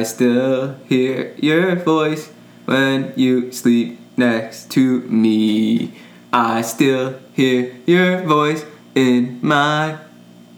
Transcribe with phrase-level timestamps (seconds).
[0.00, 2.32] I still hear your voice
[2.64, 5.92] when you sleep next to me.
[6.32, 9.98] I still hear your voice in my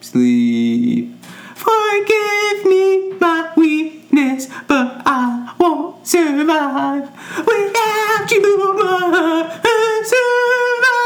[0.01, 1.11] sleep.
[1.57, 8.43] Forgive me my weakness, but I won't survive without you.
[10.07, 11.03] Survive.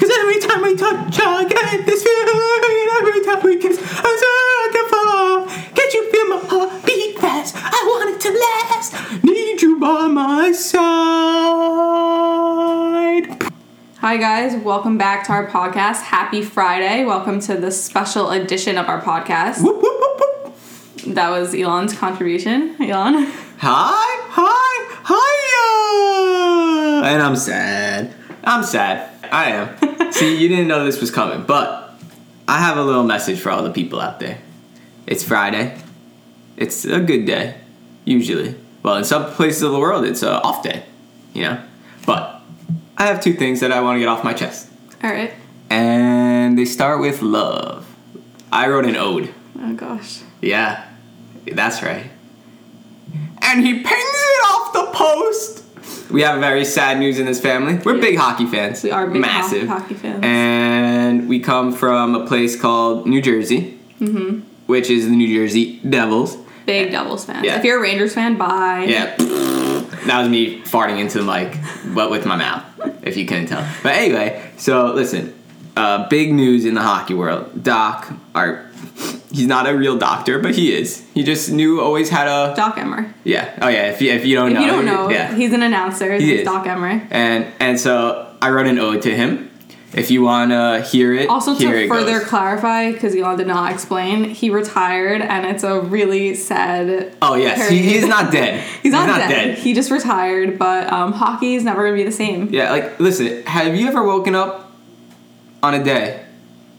[0.00, 2.88] Cause every time we touch, I get this feeling.
[2.98, 4.31] Every time we kiss, I swear
[8.62, 9.24] want it to last.
[9.24, 10.72] Need you by my side.
[13.98, 14.54] Hi, guys.
[14.62, 16.02] Welcome back to our podcast.
[16.02, 17.04] Happy Friday.
[17.04, 19.62] Welcome to the special edition of our podcast.
[19.62, 20.54] Whoop, whoop, whoop, whoop.
[21.14, 22.76] That was Elon's contribution.
[22.82, 23.26] Elon.
[23.58, 27.04] Hi, hi, hiya!
[27.12, 28.12] And I'm sad.
[28.44, 29.08] I'm sad.
[29.30, 30.12] I am.
[30.12, 31.94] See, you didn't know this was coming, but
[32.48, 34.38] I have a little message for all the people out there.
[35.06, 35.78] It's Friday.
[36.56, 37.54] It's a good day,
[38.04, 38.54] usually.
[38.82, 40.84] Well, in some places of the world, it's a off day,
[41.34, 41.62] you know?
[42.06, 42.40] But
[42.98, 44.68] I have two things that I want to get off my chest.
[45.04, 45.32] All right.
[45.70, 47.86] And they start with love.
[48.50, 49.32] I wrote an ode.
[49.58, 50.20] Oh, gosh.
[50.40, 50.84] Yeah,
[51.46, 52.10] that's right.
[53.40, 55.62] And he pings it off the post.
[56.10, 57.78] We have very sad news in this family.
[57.84, 58.82] We're big hockey fans.
[58.84, 60.20] We are big ho- massive hockey fans.
[60.22, 64.40] and we come from a place called New Jersey, Mm-hmm.
[64.66, 66.36] which is the New Jersey Devils.
[66.66, 67.44] Big Devils fan.
[67.44, 67.58] Yeah.
[67.58, 68.84] If you're a Rangers fan, bye.
[68.88, 71.58] Yeah, that was me farting into the mic,
[71.94, 72.64] but with my mouth,
[73.02, 73.66] if you couldn't tell.
[73.82, 75.34] But anyway, so listen,
[75.76, 77.62] uh, big news in the hockey world.
[77.62, 78.66] Doc, our
[79.30, 81.06] he's not a real doctor, but he is.
[81.14, 83.12] He just knew always had a Doc Emrick.
[83.24, 83.56] yeah.
[83.62, 83.90] Oh yeah.
[83.90, 85.34] If you, if you don't If know, you don't know, yeah.
[85.34, 86.14] he's an announcer.
[86.14, 86.44] He He's is.
[86.44, 87.06] Doc Emrick.
[87.10, 89.50] And and so I wrote an ode to him.
[89.94, 92.28] If you wanna hear it, Also, to it further goes.
[92.28, 97.14] clarify, because Elon did not explain, he retired, and it's a really sad.
[97.20, 98.64] Oh yes, he, he's not dead.
[98.82, 99.58] He's not, dead.
[99.58, 102.48] He just retired, but um, hockey is never gonna be the same.
[102.50, 104.72] Yeah, like listen, have you ever woken up
[105.62, 106.24] on a day?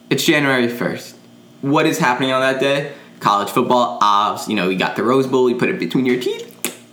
[0.10, 1.16] It's January 1st.
[1.62, 2.94] What is happening on that day?
[3.20, 6.20] College football, obs, you know, you got the Rose Bowl, you put it between your
[6.20, 6.50] teeth.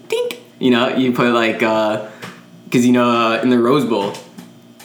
[0.08, 0.40] Dink.
[0.58, 2.08] You know, you put like uh
[2.70, 4.12] cuz you know uh, in the Rose Bowl,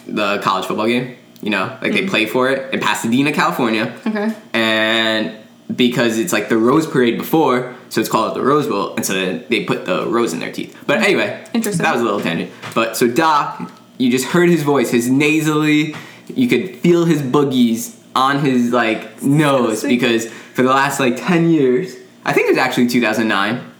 [0.07, 1.15] the college football game,
[1.45, 2.09] you know, like they mm-hmm.
[2.09, 3.95] play for it in Pasadena, California.
[4.05, 4.35] Okay.
[4.51, 5.37] and
[5.73, 9.13] because it's like the Rose Parade before, so it's called the Rose Bowl, and so
[9.37, 10.75] they put the rose in their teeth.
[10.87, 11.05] But mm-hmm.
[11.05, 11.83] anyway, Interesting.
[11.83, 12.51] That was a little tangent.
[12.73, 15.95] But so Doc, you just heard his voice, his nasally,
[16.33, 21.51] you could feel his boogies on his like nose because for the last like ten
[21.51, 21.95] years,
[22.25, 23.71] I think it was actually 2009.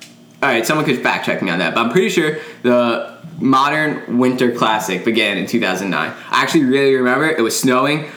[0.43, 4.17] All right, someone could fact check me on that, but I'm pretty sure the modern
[4.17, 6.09] winter classic began in 2009.
[6.09, 8.09] I actually really remember it was snowing.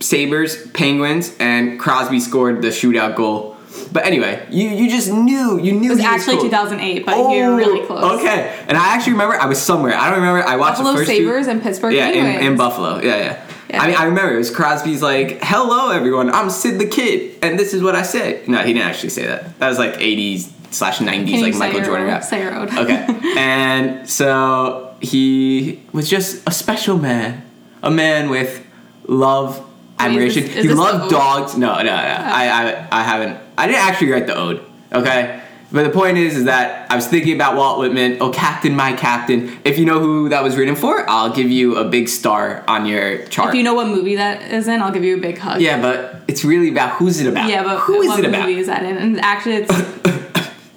[0.00, 3.56] Sabres, Penguins, and Crosby scored the shootout goal.
[3.92, 6.44] But anyway, you you just knew you knew It was actually cool.
[6.44, 8.02] 2008, but you're oh, really close.
[8.02, 9.94] Oh, Okay, and I actually remember I was somewhere.
[9.94, 10.46] I don't remember.
[10.46, 11.50] I watched Buffalo the first Sabres two.
[11.50, 12.96] and Pittsburgh Yeah, in, in Buffalo.
[12.96, 13.82] Yeah, yeah, Yeah.
[13.82, 16.30] I mean, I remember it was Crosby's like, "Hello, everyone.
[16.30, 19.26] I'm Sid the Kid, and this is what I said." No, he didn't actually say
[19.26, 19.58] that.
[19.58, 22.22] That was like 80s slash 90s, like Michael Jordan rap.
[22.24, 22.68] Say your own.
[22.78, 23.06] Okay.
[23.36, 27.44] and so he was just a special man,
[27.82, 28.64] a man with
[29.06, 29.64] love,
[29.98, 30.44] admiration.
[30.44, 31.56] is this- is he loved dogs.
[31.56, 31.90] No, no, no.
[31.92, 31.94] Oh.
[31.94, 33.38] I, I, I haven't.
[33.58, 34.60] I didn't actually write the ode.
[34.92, 35.42] Okay.
[35.72, 38.18] But the point is, is that I was thinking about Walt Whitman.
[38.20, 39.58] Oh, Captain, my Captain.
[39.64, 42.86] If you know who that was written for, I'll give you a big star on
[42.86, 43.48] your chart.
[43.50, 45.60] If you know what movie that is in, I'll give you a big hug.
[45.60, 47.50] yeah, but it's really about who's it about.
[47.50, 48.42] Yeah, but who is it about?
[48.48, 48.96] movie is that in?
[48.96, 49.74] And actually, it's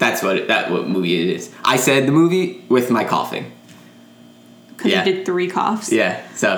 [0.10, 1.52] That's what it, that what movie it is.
[1.64, 3.52] I said the movie with my coughing.
[4.76, 5.06] because Yeah.
[5.06, 5.92] you did three coughs.
[5.92, 6.50] Yeah, so,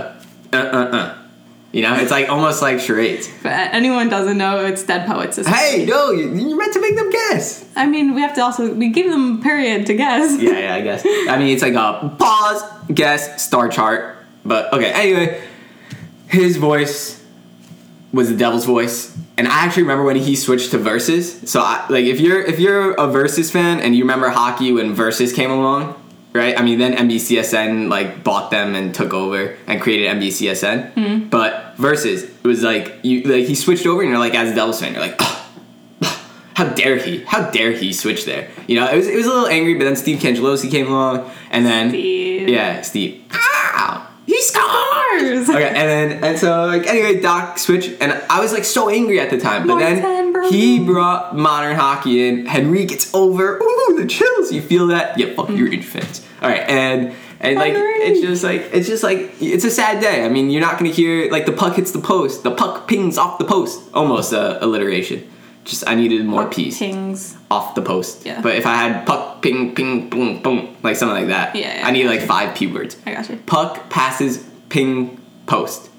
[0.53, 0.59] uh, uh,
[0.97, 1.17] uh.
[1.73, 3.29] You know, it's like almost like charades.
[3.44, 5.79] But anyone doesn't know, it's Dead Poets Society.
[5.79, 7.63] Hey, no, you- you're meant to make them guess.
[7.78, 10.38] I mean, we have to also we give them a period to guess.
[10.41, 11.01] Yeah, yeah, I guess.
[11.29, 12.61] I mean, it's like a pause,
[12.94, 14.17] guess, star chart.
[14.44, 15.41] But okay, anyway,
[16.28, 17.23] his voice
[18.11, 21.50] was the devil's voice, and I actually remember when he switched to verses.
[21.50, 24.93] So, I, like, if you're if you're a versus fan and you remember hockey when
[24.93, 25.99] versus came along,
[26.32, 26.55] right?
[26.59, 30.93] I mean, then NBCSN like bought them and took over and created NBCSN.
[30.93, 31.29] Hmm.
[31.29, 34.55] But versus, it was like you like he switched over, and you're like, as a
[34.55, 35.16] Devils fan, you're like.
[35.20, 35.38] "Ugh,
[36.53, 37.23] how dare he?
[37.23, 38.47] How dare he switch there?
[38.67, 41.32] You know, it was, it was a little angry, but then Steve Cangelosi came along,
[41.49, 42.47] and then Steve.
[42.47, 43.23] yeah, Steve,
[44.55, 45.46] ow, he scores.
[45.46, 45.49] Scores.
[45.49, 49.20] Okay, and then and so like anyway, Doc switch, and I was like so angry
[49.20, 52.47] at the time, but then he brought modern hockey in.
[52.47, 53.58] Henrique it's over.
[53.58, 54.52] Ooh, the chills.
[54.52, 55.17] You feel that?
[55.17, 56.28] Yeah, fuck your Rangers fans.
[56.41, 57.14] All right, and.
[57.43, 60.23] And like it's just like it's just like it's a sad day.
[60.23, 63.17] I mean, you're not gonna hear like the puck hits the post, the puck pings
[63.17, 65.28] off the post, almost uh, alliteration.
[65.66, 67.37] Just I needed more P's Pings.
[67.52, 68.25] off the post.
[68.25, 68.41] Yeah.
[68.41, 71.87] But if I had puck, ping, ping, boom, boom, like something like that, Yeah, yeah,
[71.87, 72.97] I need like five P words.
[73.05, 73.37] I got you.
[73.46, 75.90] Puck passes, ping, post.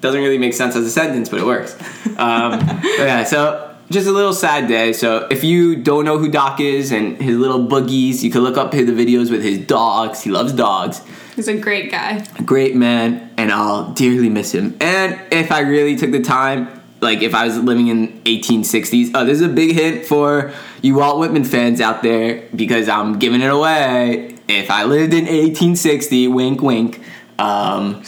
[0.00, 1.76] Doesn't really make sense as a sentence, but it works.
[2.18, 2.58] Um,
[2.98, 4.92] yeah, so just a little sad day.
[4.92, 8.56] So if you don't know who Doc is and his little boogies, you can look
[8.56, 10.22] up the videos with his dogs.
[10.22, 11.00] He loves dogs.
[11.36, 12.24] He's a great guy.
[12.44, 14.76] Great man, and I'll dearly miss him.
[14.80, 19.24] And if I really took the time, like if I was living in 1860s, oh,
[19.24, 20.52] this is a big hint for
[20.82, 24.36] you Walt Whitman fans out there because I'm giving it away.
[24.48, 27.00] If I lived in 1860, wink, wink.
[27.38, 28.02] Um,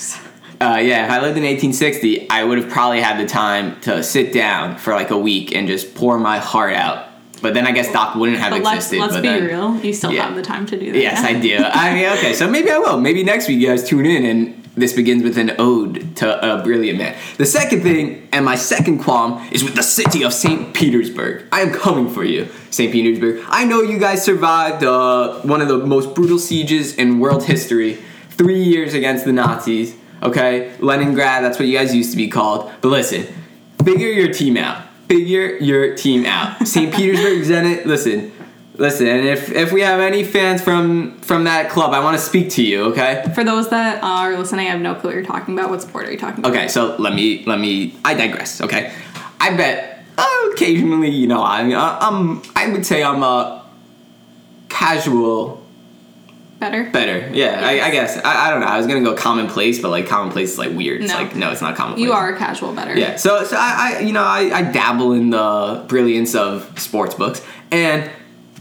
[0.60, 4.02] uh, yeah, if I lived in 1860, I would have probably had the time to
[4.02, 7.06] sit down for like a week and just pour my heart out.
[7.43, 9.00] But then I guess Doc wouldn't have But let's existed.
[9.00, 9.76] let's but be then, real.
[9.82, 10.26] You still Yeah.
[10.26, 10.98] have the time to do that.
[11.00, 11.56] Yes, I do.
[11.58, 13.00] I mean, okay, so maybe I will.
[13.00, 16.62] Maybe next week you guys tune in and this begins with an ode to a
[16.62, 17.17] brilliant man.
[17.37, 20.75] The second thing, and my second qualm, is with the city of St.
[20.75, 21.44] Petersburg.
[21.53, 22.93] I am coming for you, St.
[22.93, 23.44] Petersburg.
[23.49, 27.99] I know you guys survived uh, one of the most brutal sieges in world history
[28.31, 29.97] three years against the Nazis.
[30.23, 32.71] Okay, Leningrad, that's what you guys used to be called.
[32.81, 33.27] But listen,
[33.85, 34.87] figure your team out.
[35.09, 36.67] Figure your team out.
[36.67, 36.94] St.
[36.94, 38.32] Petersburg, Zenit, listen.
[38.81, 42.49] Listen, if, if we have any fans from from that club, I want to speak
[42.53, 43.31] to you, okay?
[43.35, 45.69] For those that are listening, I have no clue what you're talking about.
[45.69, 46.53] What sport are you talking about?
[46.53, 48.91] Okay, so let me let me I digress, okay?
[49.38, 53.67] I bet uh, occasionally, you know, I I'm I would say I'm a
[54.71, 55.62] casual
[56.59, 56.91] Better.
[56.91, 57.31] better.
[57.35, 58.19] Yeah, I, I guess.
[58.19, 58.67] I, I don't know.
[58.67, 61.03] I was going to go commonplace, but like commonplace is like weird.
[61.03, 62.05] It's like no, it's not commonplace.
[62.05, 62.97] You are a casual better.
[62.97, 67.15] Yeah, so so I, I you know I, I dabble in the brilliance of sports
[67.15, 68.11] books, and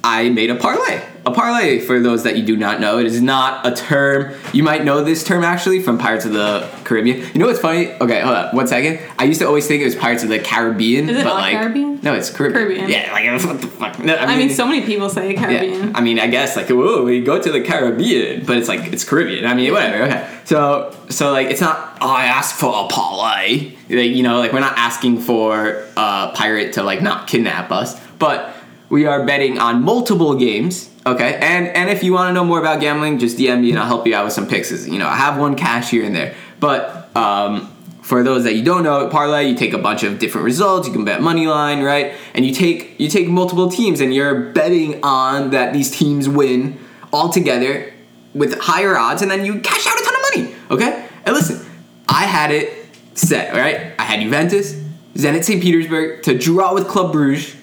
[0.04, 1.02] I made a parlay.
[1.26, 4.34] A parlay, for those that you do not know, it is not a term.
[4.54, 7.18] You might know this term actually from Pirates of the Caribbean.
[7.34, 7.92] You know what's funny?
[7.92, 9.00] Okay, hold on, one second.
[9.20, 11.36] I used to always think it was Pirates of the Caribbean, Is it but not
[11.42, 12.00] like Caribbean?
[12.02, 12.68] no, it's Caribbean.
[12.68, 12.90] Caribbean.
[12.90, 14.00] Yeah, like what the fuck?
[14.00, 15.90] No, I mean, so many people say Caribbean.
[15.90, 18.94] yeah, I mean, I guess like whoa, we go to the Caribbean, but it's like
[18.94, 19.46] it's Caribbean.
[19.46, 20.04] I mean, whatever.
[20.06, 21.98] Okay, so so like it's not.
[22.02, 23.74] Oh, I asked for a parlay.
[23.90, 28.00] Like you know, like we're not asking for a pirate to like not kidnap us,
[28.18, 28.56] but
[28.90, 30.90] we are betting on multiple games.
[31.06, 33.80] Okay, and and if you want to know more about gambling, just DM me and
[33.80, 34.88] I'll help you out with some picks.
[34.88, 37.74] You know, I have one cash here and there, but um.
[38.02, 40.88] For those that you don't know, parlay you take a bunch of different results.
[40.88, 42.16] You can bet money line, right?
[42.34, 46.80] And you take you take multiple teams, and you're betting on that these teams win
[47.14, 47.94] all together
[48.34, 50.56] with higher odds, and then you cash out a ton of money.
[50.72, 51.08] Okay?
[51.26, 51.66] And listen,
[52.08, 53.54] I had it set.
[53.54, 54.74] All right, I had Juventus,
[55.14, 55.62] Zenit St.
[55.62, 57.56] Petersburg to draw with Club Bruges.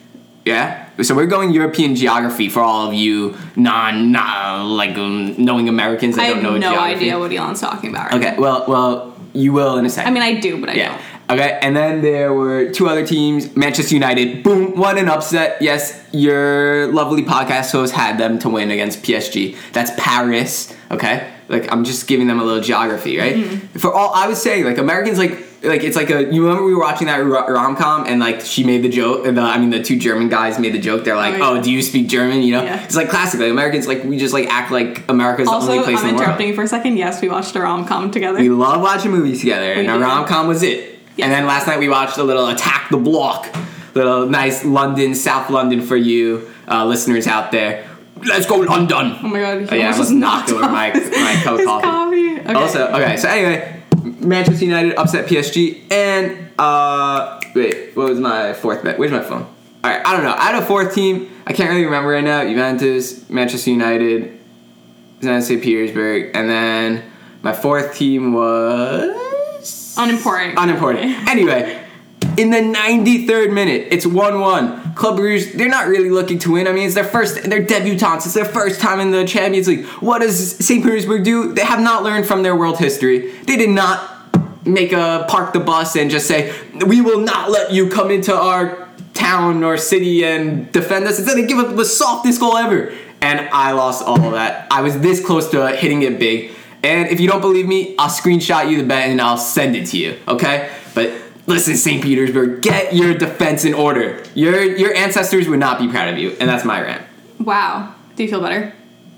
[0.45, 0.86] Yeah.
[1.03, 6.17] So we're going European geography for all of you non, non like um, knowing Americans
[6.17, 6.97] that I don't have know no geography.
[6.97, 8.13] idea what Elon's talking about.
[8.13, 10.11] Right Okay, well, well, you will in a second.
[10.11, 10.89] I mean, I do, but I yeah.
[10.89, 11.03] don't.
[11.29, 13.55] Okay, and then there were two other teams.
[13.57, 15.61] Manchester United, boom, won an upset.
[15.61, 19.57] Yes, your lovely podcast host had them to win against PSG.
[19.73, 20.73] That's Paris.
[20.91, 23.35] Okay, like I'm just giving them a little geography, right?
[23.35, 23.79] Mm-hmm.
[23.79, 26.33] For all I was saying, like Americans, like like it's like a.
[26.33, 29.27] You remember we were watching that rom com and like she made the joke.
[29.27, 31.05] And the I mean the two German guys made the joke.
[31.05, 31.61] They're like, Oh, yeah.
[31.61, 32.43] oh, do you speak German?
[32.43, 32.85] You know, Yeah.
[32.85, 33.41] it's like classic.
[33.41, 36.13] Like Americans, like we just like act like America's the only place I'm in the
[36.15, 36.21] world.
[36.23, 36.97] interrupting you for a second.
[36.97, 38.39] Yes, we watched a rom com together.
[38.39, 40.99] We love watching movies together, and We a rom com was it.
[41.17, 41.25] Yes.
[41.25, 43.49] And then last night we watched a little Attack the Block,
[43.95, 47.87] little nice London, South London for you uh, listeners out there.
[48.25, 49.17] Let's go London.
[49.23, 51.67] oh my god, he Oh, yeah, I almost just knocked over my- my Coke his
[51.67, 52.39] coffee.
[52.41, 52.53] Okay.
[52.55, 53.76] Also, okay, so anyway,
[54.27, 58.99] Manchester United upset PSG, and uh, wait, what was my fourth bet?
[58.99, 59.43] Where's my phone?
[59.43, 60.35] All right, I don't know.
[60.35, 61.31] I had a fourth team.
[61.47, 62.43] I can't really remember right now.
[62.43, 64.39] Juventus, Manchester United,
[65.21, 65.63] St.
[65.63, 67.05] Petersburg, and then
[67.43, 70.59] my fourth team was unimportant.
[70.59, 71.29] unimportant.
[71.29, 71.83] Anyway,
[72.37, 74.95] in the 93rd minute, it's 1-1.
[74.95, 76.67] Club Brugge, they're not really looking to win.
[76.67, 78.27] I mean, it's their first, they're debutantes.
[78.27, 79.87] It's their first time in the Champions League.
[80.01, 80.83] What does St.
[80.83, 81.53] Petersburg do?
[81.53, 83.31] They have not learned from their world history.
[83.43, 84.16] They did not
[84.67, 86.55] make a park the bus and just say,
[86.87, 91.19] we will not let you come into our town or city and defend us.
[91.19, 92.93] Instead, they give up the softest goal ever.
[93.21, 94.67] And I lost all of that.
[94.71, 96.53] I was this close to hitting it big.
[96.83, 99.87] And if you don't believe me, I'll screenshot you the bet and I'll send it
[99.89, 100.71] to you, okay?
[100.95, 101.13] But
[101.47, 102.03] listen, St.
[102.03, 104.23] Petersburg, get your defense in order.
[104.35, 107.03] Your your ancestors would not be proud of you, and that's my rant.
[107.41, 107.95] Wow.
[108.15, 108.73] Do you feel better?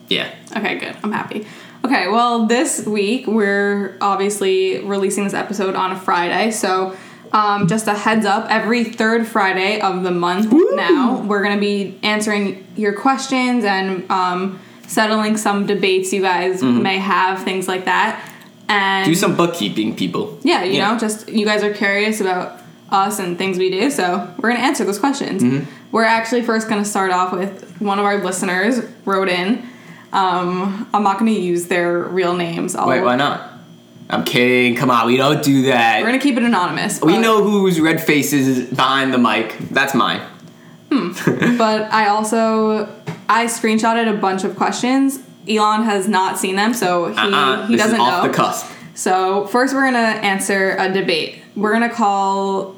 [0.08, 0.34] Yeah.
[0.56, 0.96] Okay, good.
[1.02, 1.46] I'm happy.
[1.88, 6.94] Okay, well, this week we're obviously releasing this episode on a Friday, so
[7.32, 11.60] um, just a heads up every third Friday of the month now, we're going to
[11.60, 17.86] be answering your questions and um, settling some debates you guys may have, things like
[17.86, 18.34] that.
[18.68, 20.38] And Do some bookkeeping, people.
[20.42, 20.92] yeah, you Yeah.
[20.92, 23.90] know, just you guys are curious about us and things we do.
[23.90, 25.42] So we're gonna answer those questions.
[25.42, 25.70] Mm-hmm.
[25.90, 29.66] We're actually first gonna start off with one of our listeners wrote in.
[30.12, 32.74] Um, I'm not gonna use their real names.
[32.74, 33.52] I'll, Wait, why not?
[34.10, 34.74] I'm kidding.
[34.74, 36.00] Come on, we don't do that.
[36.00, 37.00] We're gonna keep it anonymous.
[37.02, 39.56] we know whose red face is behind the mic.
[39.70, 40.22] That's mine.
[40.90, 41.12] Hmm.
[41.58, 42.88] but I also
[43.28, 45.18] I screenshotted a bunch of questions.
[45.46, 47.66] Elon has not seen them, so he Uh-uh.
[47.66, 48.30] he this doesn't off know.
[48.30, 48.66] the cusp.
[48.94, 51.42] So first, we're gonna answer a debate.
[51.54, 52.76] We're gonna call.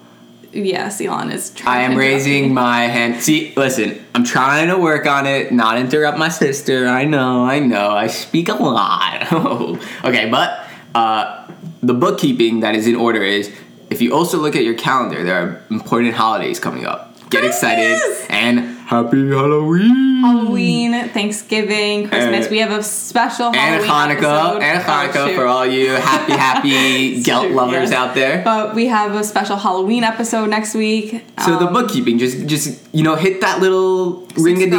[0.52, 1.50] Yes, Elon is.
[1.50, 3.22] Trying I am raising my hand.
[3.22, 6.88] See, listen, I'm trying to work on it, not interrupt my sister.
[6.88, 7.90] I know, I know.
[7.90, 9.32] I speak a lot.
[10.04, 11.46] okay, but uh,
[11.82, 13.52] the bookkeeping that is in order is
[13.90, 17.06] if you also look at your calendar, there are important holidays coming up.
[17.30, 18.26] Get excited Yes!
[18.28, 20.20] and happy Halloween.
[20.20, 22.46] Halloween, Thanksgiving, Christmas.
[22.46, 25.34] Uh, we have a special And Halloween Hanukkah, and Oh, Hanukkah shoot.
[25.36, 27.92] for all you happy, happy gelt lovers yes.
[27.92, 28.42] out there.
[28.44, 31.24] But we have a special Halloween episode next week.
[31.44, 34.70] So the Um, bookkeeping, just just you know, hit that little ring a ding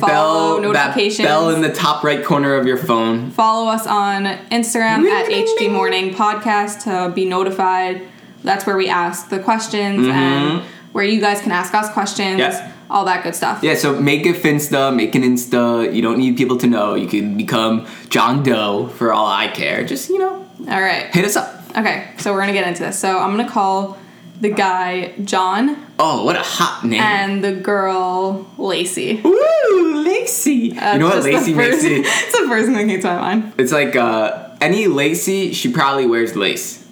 [0.00, 1.28] bell, that notifications.
[1.28, 3.30] bell in the top right corner of your phone.
[3.30, 8.02] Follow us on Instagram at HD Morning Podcast to be notified.
[8.42, 10.62] That's where we ask the questions and
[10.92, 12.79] where you guys can ask us questions, Mm-hmm.
[12.90, 13.62] All that good stuff.
[13.62, 15.94] Yeah, so make a Finsta, make an Insta.
[15.94, 16.94] You don't need people to know.
[16.96, 19.84] You can become John Doe for all I care.
[19.84, 21.06] Just you know, All right.
[21.14, 21.62] hit us up.
[21.78, 22.98] Okay, so we're gonna get into this.
[22.98, 23.96] So I'm gonna call
[24.40, 27.00] the guy John Oh, what a hot name!
[27.00, 29.20] and the girl Lacey.
[29.22, 30.76] Woo, Lacey.
[30.76, 31.92] Uh, you know what Lacey makes it?
[32.06, 33.52] It's the first thing that came to my mind.
[33.58, 36.84] It's like uh, any Lacey, she probably wears lace.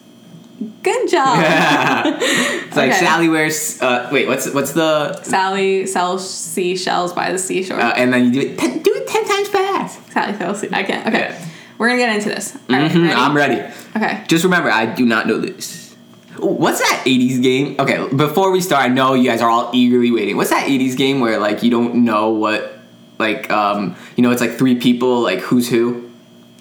[0.82, 1.38] Good job.
[2.20, 2.98] it's like Okay.
[2.98, 3.80] Sally wears.
[3.80, 5.20] Uh, wait, what's what's the?
[5.22, 7.80] Sally sells seashells by the seashore.
[7.80, 8.58] Uh, and then you do it.
[8.58, 10.12] Ten, do it ten times fast.
[10.12, 10.64] Sally sells.
[10.64, 11.06] I can't.
[11.06, 11.46] Okay, Yeah.
[11.78, 12.56] we're gonna get into this.
[12.68, 13.14] Right, Mhm, ready?
[13.14, 13.62] I'm ready.
[13.96, 14.24] Okay.
[14.26, 15.94] Just remember, I do not know this.
[16.38, 17.74] What's that 80s game?
[17.80, 20.36] Okay, before we start, I know you guys are all eagerly waiting.
[20.36, 22.78] What's that 80s game where like you don't know what
[23.18, 26.07] like um you know it's like three people like who's who?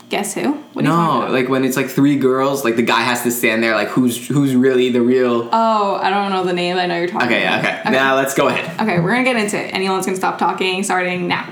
[0.10, 0.54] Guess who?
[0.54, 3.24] What are you talking No, like when it's like three girls, like the guy has
[3.24, 6.78] to stand there like who's who's really the real Oh, I don't know the name.
[6.78, 7.64] I know you're talking Okay, about.
[7.64, 7.92] yeah, okay.
[7.92, 8.80] Now let's go ahead.
[8.80, 9.74] Okay, we're gonna get into it.
[9.74, 11.44] Anyone's gonna stop talking starting now.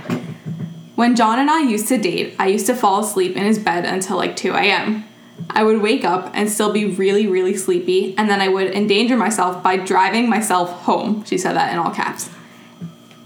[0.95, 3.83] When John and I used to date, I used to fall asleep in his bed
[3.83, 5.03] until like 2 a.m.
[5.49, 9.17] I would wake up and still be really, really sleepy, and then I would endanger
[9.17, 11.25] myself by driving myself home.
[11.25, 12.29] She said that in all caps.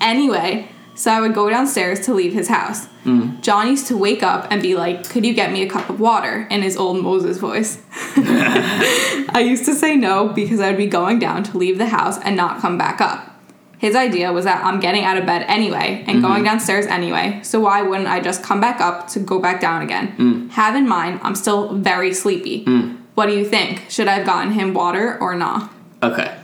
[0.01, 0.69] Anyway,
[1.00, 2.88] so I would go downstairs to leave his house.
[3.06, 3.39] Mm.
[3.41, 6.01] John used to wake up and be like, Could you get me a cup of
[6.01, 6.46] water?
[6.50, 7.82] in his old Moses voice.
[8.18, 12.20] I used to say no because I would be going down to leave the house
[12.20, 13.34] and not come back up.
[13.77, 16.27] His idea was that I'm getting out of bed anyway and mm-hmm.
[16.27, 19.82] going downstairs anyway, so why wouldn't I just come back up to go back down
[19.82, 20.18] again?
[20.18, 20.50] Mm.
[20.51, 22.65] Have in mind, I'm still very sleepy.
[22.65, 22.98] Mm.
[23.15, 23.89] What do you think?
[23.89, 25.72] Should I have gotten him water or not?
[26.03, 26.38] Okay.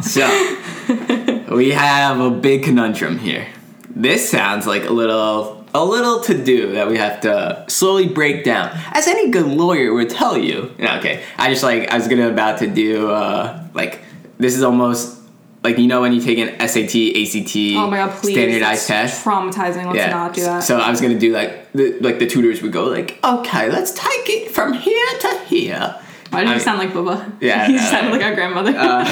[0.00, 0.56] so
[1.50, 3.46] we have a big conundrum here.
[3.88, 8.44] This sounds like a little a little to do that we have to slowly break
[8.44, 8.70] down.
[8.92, 10.74] As any good lawyer would tell you.
[10.78, 11.22] No, okay.
[11.38, 14.00] I just like I was gonna about to do uh like
[14.38, 15.18] this is almost
[15.62, 18.34] like you know when you take an SAT, ACT Oh my god, please.
[18.34, 19.24] standardized it's test.
[19.24, 19.92] Traumatizing.
[19.92, 20.62] Let's not do that.
[20.62, 23.92] So I was gonna do like the like the tutors would go like, okay, let's
[23.92, 26.00] take it from here to here.
[26.30, 27.32] Why did I you mean- sound like Bubba?
[27.40, 28.72] Yeah, you uh, sounded like our grandmother.
[28.76, 29.02] I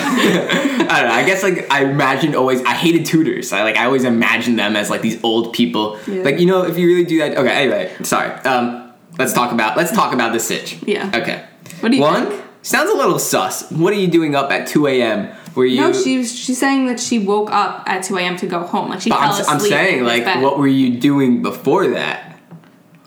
[0.79, 1.15] don't know.
[1.15, 2.63] I guess like I imagined always.
[2.63, 3.53] I hated tutors.
[3.53, 5.99] I like I always imagined them as like these old people.
[6.07, 6.23] Yeah.
[6.23, 7.37] Like you know, if you really do that.
[7.37, 7.51] Okay.
[7.51, 8.31] Anyway, sorry.
[8.45, 10.79] Um, let's talk about let's talk about the sitch.
[10.83, 11.11] Yeah.
[11.15, 11.45] Okay.
[11.81, 12.45] what do you One think?
[12.63, 13.71] sounds a little sus.
[13.73, 15.35] What are you doing up at two a.m.
[15.55, 15.81] Were you?
[15.81, 18.37] No, she was, she's saying that she woke up at 2 a.m.
[18.37, 18.91] to go home.
[18.91, 19.49] Like she fell I'm, asleep.
[19.49, 22.28] I'm saying like, what were you doing before that?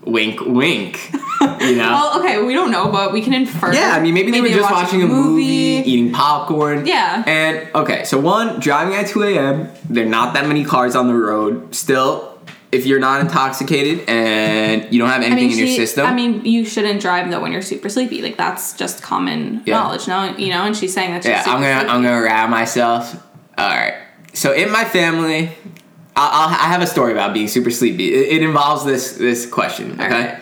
[0.06, 1.12] Wink, wink.
[1.14, 1.18] You
[1.76, 1.92] know.
[1.92, 3.72] Well, okay, we don't know, but we can infer.
[3.74, 6.86] Yeah, I mean, maybe they were just watching a movie, eating popcorn.
[6.88, 7.24] Yeah.
[7.28, 11.08] And, okay, so one, driving at 2 a.m., there are not that many cars on
[11.08, 11.76] the road.
[11.76, 12.40] Still,
[12.72, 16.06] if you're not intoxicated and you don't have I anything mean, in your she, system.
[16.06, 18.22] I mean, you shouldn't drive though when you're super sleepy.
[18.22, 19.76] Like that's just common Yeah.
[19.78, 20.36] knowledge, no?
[20.38, 21.90] You know, and she's saying that she's yeah, super I'm gonna, sleepy.
[21.92, 23.14] I'm gonna rat myself.
[23.58, 23.96] All right.
[24.34, 25.52] So in my family,
[26.16, 28.14] I'll, I'll, I have a story about being super sleepy.
[28.14, 29.94] It, it involves this this question.
[29.94, 30.10] Okay.
[30.10, 30.38] right.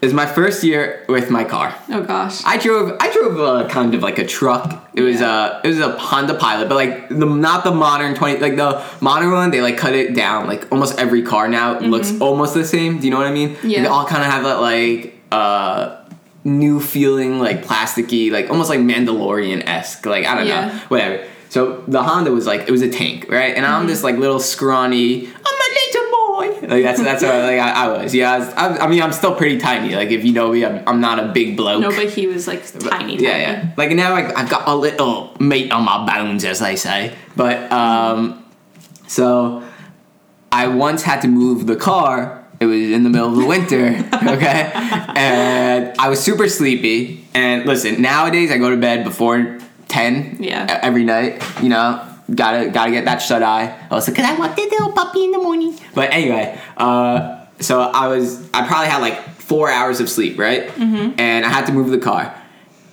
[0.00, 1.72] It's my first year with my car.
[1.88, 2.42] Oh gosh.
[2.44, 2.96] I drove.
[2.98, 4.90] I drove a kind of like a truck.
[4.94, 5.60] It was Yeah.
[5.60, 5.60] a.
[5.62, 8.40] It was a Honda Pilot, but like the not the modern twenty.
[8.40, 10.48] Like the modern one, they like cut it down.
[10.48, 12.98] Like almost every car now looks almost the same.
[12.98, 13.50] Do you know what I mean?
[13.50, 13.68] Mm-hmm.
[13.68, 13.82] Yeah.
[13.82, 15.98] They all kind of have that like uh
[16.42, 20.04] new feeling, like plasticky, like almost like Mandalorian esque.
[20.04, 21.24] Like I don't know, whatever.
[21.52, 23.54] So the Honda was like it was a tank, right?
[23.54, 23.74] And Mm-hmm.
[23.82, 25.26] I'm this like little scrawny.
[25.26, 26.66] I'm a little boy.
[26.66, 28.14] Like that's that's what like I, I was.
[28.14, 29.94] Yeah, I, was, I, I mean I'm still pretty tiny.
[29.94, 31.82] Like if you know me, I'm, I'm not a big bloke.
[31.82, 33.16] No, but he was like tiny.
[33.18, 33.42] yeah, tiny.
[33.42, 33.74] yeah.
[33.76, 37.14] Like now I, I've got a little meat on my bones, as they say.
[37.36, 38.42] But um,
[39.06, 39.62] so
[40.50, 42.46] I once had to move the car.
[42.60, 47.26] It was in the middle of the winter, okay, and I was super sleepy.
[47.34, 49.58] And listen, nowadays I go to bed before
[49.92, 50.36] ten.
[50.40, 50.80] Yeah.
[50.82, 52.00] Every night, you know,
[52.34, 53.86] gotta gotta get that shut eye.
[53.90, 55.78] Also, cause I want the little puppy in the morning.
[55.94, 60.68] But anyway, uh, so I was I probably had like four hours of sleep, right?
[60.68, 61.20] Mm-hmm.
[61.20, 62.34] And I had to move the car,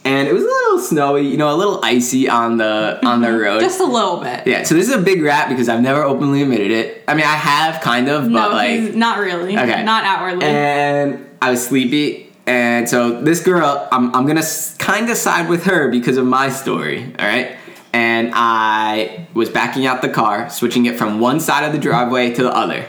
[0.03, 3.31] and it was a little snowy, you know, a little icy on the on the
[3.31, 3.61] road.
[3.61, 4.45] Just a little bit.
[4.45, 7.03] yeah, so this is a big rap because I've never openly admitted it.
[7.07, 9.57] I mean, I have kind of, but like, not really.
[9.57, 9.83] Okay.
[9.83, 10.45] Not outwardly.
[10.45, 12.28] and I was sleepy.
[12.49, 14.43] And so this girl, I'm, I'm gonna
[14.79, 17.55] kind of side with her because of my story, all right?
[17.93, 22.33] And I was backing out the car, switching it from one side of the driveway
[22.33, 22.87] to the other.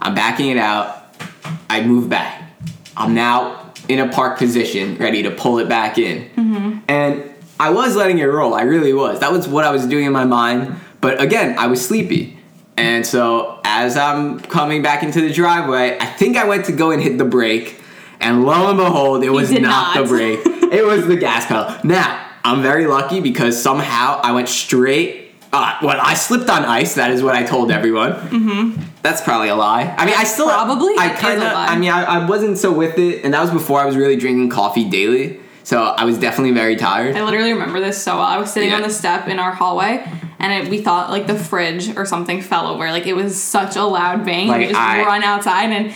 [0.00, 1.16] I'm backing it out.
[1.68, 2.52] I move back.
[2.96, 6.30] I'm now in a park position, ready to pull it back in.
[6.36, 6.78] Mm-hmm.
[6.86, 8.54] And I was letting it roll.
[8.54, 9.18] I really was.
[9.18, 10.78] That was what I was doing in my mind.
[11.00, 12.38] But again, I was sleepy.
[12.76, 16.92] And so as I'm coming back into the driveway, I think I went to go
[16.92, 17.79] and hit the brake.
[18.20, 20.40] And lo and behold, it was did not, the brake.
[20.44, 21.74] it was the gas pedal.
[21.84, 25.32] Now, I'm very lucky because somehow I went straight.
[25.52, 28.12] Uh, when I slipped on ice, that is what I told everyone.
[28.12, 28.82] Mm-hmm.
[29.02, 29.94] That's probably a lie.
[29.98, 31.52] I mean, I still Probably I kind of.
[31.52, 34.16] I mean, I, I wasn't so with it, and that was before I was really
[34.16, 35.40] drinking coffee daily.
[35.64, 37.16] So I was definitely very tired.
[37.16, 38.24] I literally remember this so well.
[38.24, 38.76] I was sitting Yeah.
[38.76, 40.04] on the step in our hallway,
[40.38, 42.90] and it, we thought like the fridge or something fell over.
[42.90, 44.48] Like it was such a loud bang.
[44.48, 45.92] Like, we just I- run outside and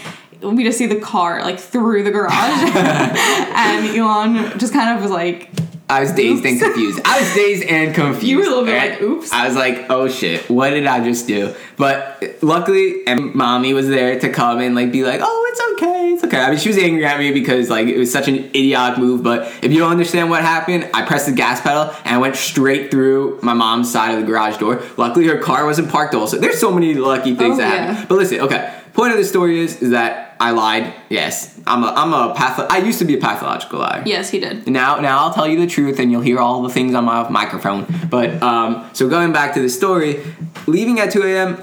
[0.50, 5.10] we just see the car like through the garage, and Elon just kind of was
[5.10, 5.50] like,
[5.88, 7.00] I was dazed and confused.
[7.04, 8.24] I was dazed and confused.
[8.26, 9.32] You were a little bit like, oops.
[9.32, 11.54] I was like, oh shit, what did I just do?
[11.76, 15.60] But uh, luckily, and mommy was there to come and like be like, oh, it's
[15.82, 16.40] okay, it's okay.
[16.40, 19.22] I mean, she was angry at me because like it was such an idiotic move.
[19.22, 22.36] But if you don't understand what happened, I pressed the gas pedal and I went
[22.36, 24.82] straight through my mom's side of the garage door.
[24.96, 26.14] Luckily, her car wasn't parked.
[26.14, 27.92] Also, there's so many lucky things Oh, that yeah.
[27.92, 28.06] happen.
[28.08, 28.80] But listen, okay.
[28.94, 30.92] Point of the story is is that I lied.
[31.08, 34.02] Yes, I'm a I'm a patho- I used to be a pathological liar.
[34.06, 34.66] yes, he did.
[34.68, 37.28] Now, now I'll tell you the truth, and you'll hear all the things on my
[37.28, 37.86] microphone.
[38.08, 40.22] But um, so going back to the story,
[40.66, 41.58] leaving at 2 a.m.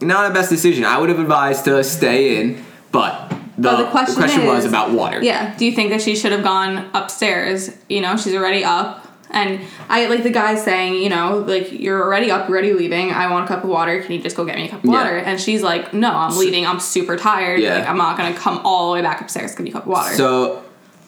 [0.00, 0.84] not a best decision.
[0.84, 4.90] I would have advised to stay in, but the, But the question was is- about
[4.90, 5.22] water.
[5.22, 5.56] Yeah.
[5.56, 7.70] Do you think that she should have gone upstairs?
[7.88, 9.03] You know, she's already up.
[9.34, 13.10] And I like the guy saying, you know, like you're already up, you're already leaving.
[13.10, 14.00] I want a cup of water.
[14.00, 14.92] Can you just go get me a cup of Yeah.
[14.92, 15.16] water?
[15.18, 16.66] And she's like, no, I'm leaving.
[16.66, 17.60] I'm super tired.
[17.60, 17.78] Yeah.
[17.80, 19.82] Like I'm not gonna come all the way back upstairs to give you a cup
[19.82, 20.14] of water.
[20.14, 20.62] So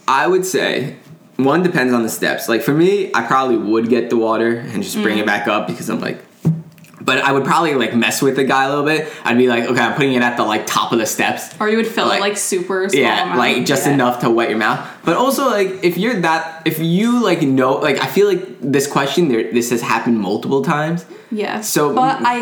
[0.09, 0.97] I would say
[1.37, 2.49] one depends on the steps.
[2.49, 5.21] Like for me, I probably would get the water and just bring Mm.
[5.23, 6.19] it back up because I'm like.
[6.99, 9.07] But I would probably like mess with the guy a little bit.
[9.23, 11.55] I'd be like, okay, I'm putting it at the like top of the steps.
[11.61, 13.01] or you would fill like- it like super small.
[13.01, 13.93] yeah like just Yeah.
[13.93, 17.73] enough to wet your mouth but also like if you're that if you like know
[17.89, 21.61] like i feel like this question there this has happened multiple times Yeah.
[21.61, 22.35] So- but I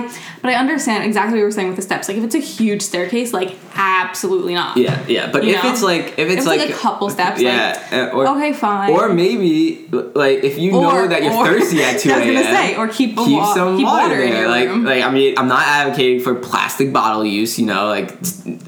[0.43, 2.05] but I understand exactly what you were saying with the steps.
[2.09, 4.77] Like if it's a huge staircase, like absolutely not.
[4.77, 5.71] yeah yeah but You if know?
[5.73, 7.81] it's like if it's, If it's like, like a couple steps, yeah
[8.13, 8.91] uh, or, Okay, fine.
[8.93, 9.89] or maybe
[10.23, 12.77] like if you know that you're or- thirsty at 2 I was a.m gonna say,
[12.77, 14.49] or keep, keep wa- some keep water, water in there.
[14.57, 14.85] like, room.
[14.85, 17.59] like I mean, I'm not advocating for plastic bottle use.
[17.59, 18.09] You know, like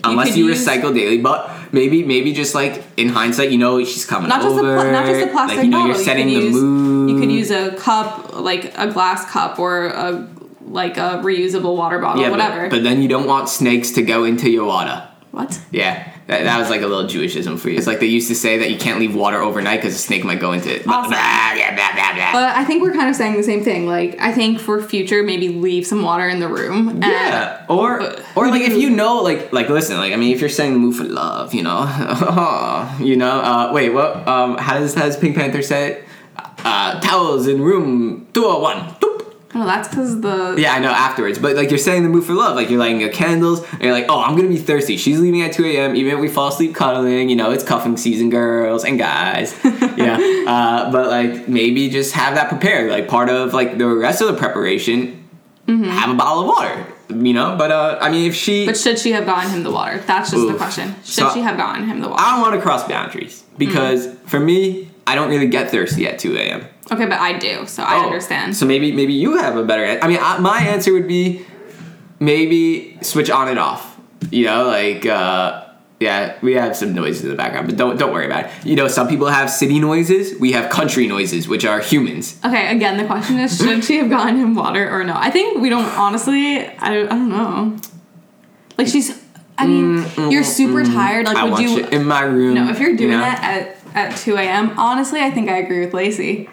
[0.02, 1.18] unless you, use- recycle daily.
[1.20, 1.38] But
[1.72, 4.90] maybe, maybe just like in hindsight, you know, she's coming not just the over.
[4.92, 5.94] not just the plastic Like you know, bottle.
[5.96, 7.10] you're setting you the use, mood.
[7.10, 10.28] You could use a cup, like a glass cup, or a
[10.68, 12.68] like a reusable water bottle, yeah, but- whatever.
[12.68, 15.06] But, then you don't want snakes to go into your water.
[15.30, 15.60] what?
[15.70, 17.78] Yeah, that, that was like a little Jewishism for you.
[17.78, 20.24] It's like they used to say that you can't leave water overnight because a snake
[20.24, 20.86] might go into it.
[20.86, 21.10] Awesome.
[21.12, 22.32] blah, blah, blah.
[22.32, 23.86] But I think we're kind of saying the same thing.
[23.86, 26.88] Like I think for future, maybe leave some water in the room.
[26.88, 30.34] And Yeah, or but or like if you- know, like like listen, like I mean,
[30.34, 31.82] if you're saying move for love, you know,
[33.00, 34.26] you know, uh, wait, what?
[34.26, 36.04] Um, how does how does Pink Panther say it?
[36.64, 38.96] Uh, towels in room two hundred one.
[39.56, 39.62] Doop.
[39.62, 42.34] oh, that's because the Yeah, I know afterwards, but like you're saying the move for
[42.34, 44.96] love, like you're lighting your candles, and you're like, oh, I'm gonna be thirsty.
[44.96, 45.96] She's leaving at 2 a.m.
[45.96, 49.54] Even if we fall asleep cuddling, you know, it's cuffing season, girls and guys.
[49.96, 54.20] yeah, uh, but like maybe just have that prepared, like part of like the rest
[54.20, 55.22] of the preparation.
[55.68, 56.86] Have a bottle of water,
[57.24, 57.56] you know.
[57.58, 59.98] But uh, I mean, if she, But should she have gotten him the water?
[60.06, 60.94] That's just the question.
[61.04, 62.22] Should So- she have gotten him the water?
[62.22, 66.20] I don't want to cross boundaries because for me, I don't really get thirsty at
[66.20, 66.66] 2 a.m.
[66.90, 68.56] okay, but I do, so I Oh, understand.
[68.56, 69.84] So maybe maybe you have a better.
[69.84, 71.44] an- I mean, I, my answer would be
[72.20, 73.98] maybe switch on and off.
[74.30, 75.64] You know, like uh,
[76.00, 78.50] yeah, we have some noises in the background, but don't don't worry about it.
[78.66, 80.38] You know, some people have city noises.
[80.38, 82.38] We have country noises, which are humans.
[82.44, 85.14] Okay, again, the question is should she have gotten him water or no?
[85.16, 87.76] I think we don't honestly, I, I don't know.
[88.78, 89.22] Like she's
[89.58, 91.24] I mean, mm, mm, you're super mm, tired.
[91.26, 91.78] Like, I would watch you?
[91.78, 92.54] it in my room.
[92.54, 93.20] No, if you're you doing know?
[93.20, 93.42] that
[93.94, 96.50] at at 2 a.m., honestly, I think I agree with Lacey.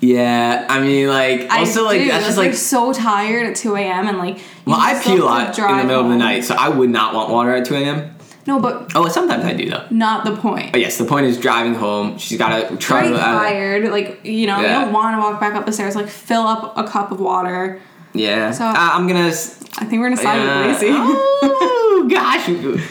[0.00, 2.08] Yeah, I mean, like also I like do.
[2.08, 2.54] that's just you're like.
[2.54, 4.08] so tired at 2 a.m.
[4.08, 4.38] and like.
[4.64, 7.14] Well, I pee a lot in the middle of the night, so I would not
[7.14, 8.16] want water at two a.m.
[8.46, 9.84] No, but Oh, sometimes I do though.
[9.90, 10.72] not the point.
[10.72, 12.16] But yes, the point is driving home.
[12.18, 13.20] She's got to try Very to.
[13.20, 14.78] uh, tired, like you know, Yeah.
[14.78, 15.94] you don't want to walk back up the stairs.
[15.94, 17.80] Like, fill up a cup of water.
[18.14, 18.50] yeah.
[18.52, 19.26] So- I, I'm gonna.
[19.26, 20.66] I think we're gonna side yeah.
[20.66, 20.88] with Lacey.
[20.92, 22.44] Oh gosh.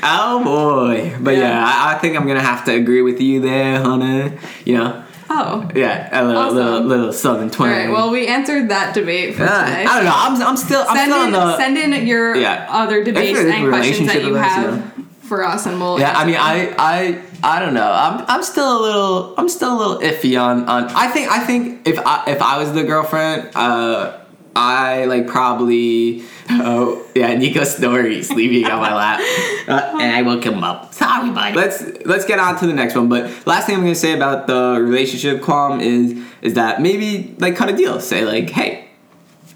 [0.04, 1.16] Oh boy.
[1.20, 1.66] But yeah, Yeah.
[1.66, 4.38] I, I think I'm gonna have to agree with you there, honey.
[4.66, 5.04] You know.
[5.30, 5.70] Oh.
[5.76, 6.56] Yeah, a little Awesome.
[6.56, 7.72] little, little southern twang.
[7.72, 7.90] All right.
[7.92, 9.86] Well, we answered that debate for Uh, today.
[9.86, 10.14] I don't know.
[10.16, 11.58] I'm, I'm still I'm Send still in, on the.
[11.58, 12.68] send in your Yeah.
[12.70, 16.00] other debates and questions that you have for us, and we'll.
[16.00, 16.44] Yeah, I mean, them.
[16.44, 17.92] I, I, I don't know.
[17.92, 20.86] I'm, I'm still a little, I'm still a little iffy on, on.
[20.86, 24.19] I think, I think if I, if I was the girlfriend, uh,
[24.60, 29.20] I like probably, oh yeah, Nico Story sleeping on my lap,
[29.70, 30.94] uh, and I woke him up.
[30.94, 31.56] Sorry, buddy.
[31.56, 33.08] Let's let's get on to the next one.
[33.08, 37.56] But last thing I'm gonna say about the relationship qualm is is that maybe like
[37.56, 38.02] cut a deal.
[38.02, 38.90] Say like, hey,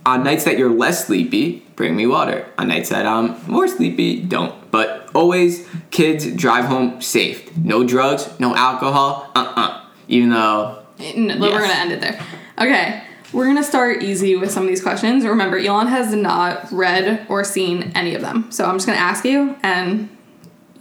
[0.05, 2.47] on nights that you're less sleepy, bring me water.
[2.57, 4.71] On nights that I'm more sleepy, don't.
[4.71, 7.55] But always, kids drive home safe.
[7.57, 9.29] No drugs, no alcohol.
[9.35, 10.81] Uh uh Even though,
[11.17, 12.19] No, We're gonna end it there.
[12.57, 13.02] Okay.
[13.33, 15.25] We're gonna start easy with some of these questions.
[15.25, 19.25] Remember, Elon has not read or seen any of them, so I'm just gonna ask
[19.25, 20.09] you, and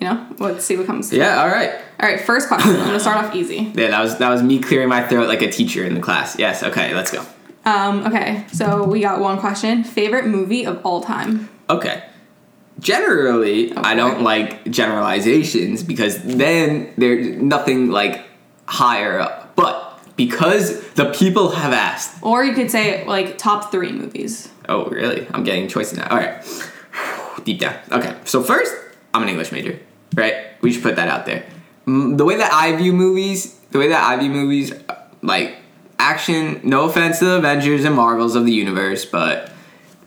[0.00, 1.12] you know, let's see what comes.
[1.12, 1.70] yeah, all right.
[2.00, 2.20] All right.
[2.20, 2.72] First question.
[2.72, 3.72] I'm gonna start off easy.
[3.74, 6.38] Yeah, that was that was me clearing my throat like a teacher in the class.
[6.38, 7.24] Yes, okay, let's go.
[7.64, 8.06] Um.
[8.06, 8.44] Okay.
[8.52, 9.84] So we got one question.
[9.84, 11.48] Favorite movie of all time.
[11.70, 12.02] Okay.
[12.80, 18.22] Generally, I don't like generalizations because then there's nothing like
[18.66, 19.54] higher up.
[19.54, 19.91] But
[20.26, 20.64] because
[21.00, 24.48] the people have asked, Or you could say like top three movies.
[24.68, 25.26] Oh, really?
[25.34, 26.08] I'm getting choices now.
[26.10, 26.36] All right.
[27.44, 27.74] Deep down.
[27.90, 28.14] Okay.
[28.24, 28.72] So first,
[29.14, 29.78] I'm an English major,
[30.14, 30.34] right?
[30.62, 31.42] We should put that out there.
[31.86, 33.38] Mm, The way that I view movies,
[33.72, 35.56] the way that I view movies, uh, like
[35.98, 36.60] action.
[36.62, 39.50] No offense to the Avengers and Marvels of the universe, but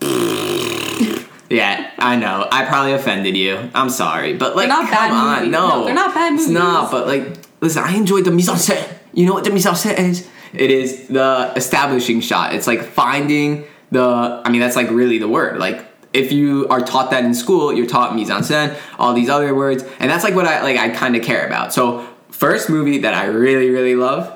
[1.50, 2.46] yeah, I know.
[2.50, 3.70] I probably offended you.
[3.74, 5.52] I'm sorry, but like, They're not come bad on, movies.
[5.52, 6.46] no, No, they're not bad movies.
[6.46, 6.90] It's not.
[6.90, 7.24] But like,
[7.60, 8.95] listen, I enjoyed the mise en scène.
[9.16, 10.28] You know what the mise en scène is?
[10.52, 12.54] It is the establishing shot.
[12.54, 14.40] It's like finding the.
[14.44, 15.58] I mean, that's like really the word.
[15.58, 19.28] Like, if you are taught that in school, you're taught mise en scène, all these
[19.28, 20.76] other words, and that's like what I like.
[20.78, 21.72] I kind of care about.
[21.72, 24.32] So, first movie that I really, really love,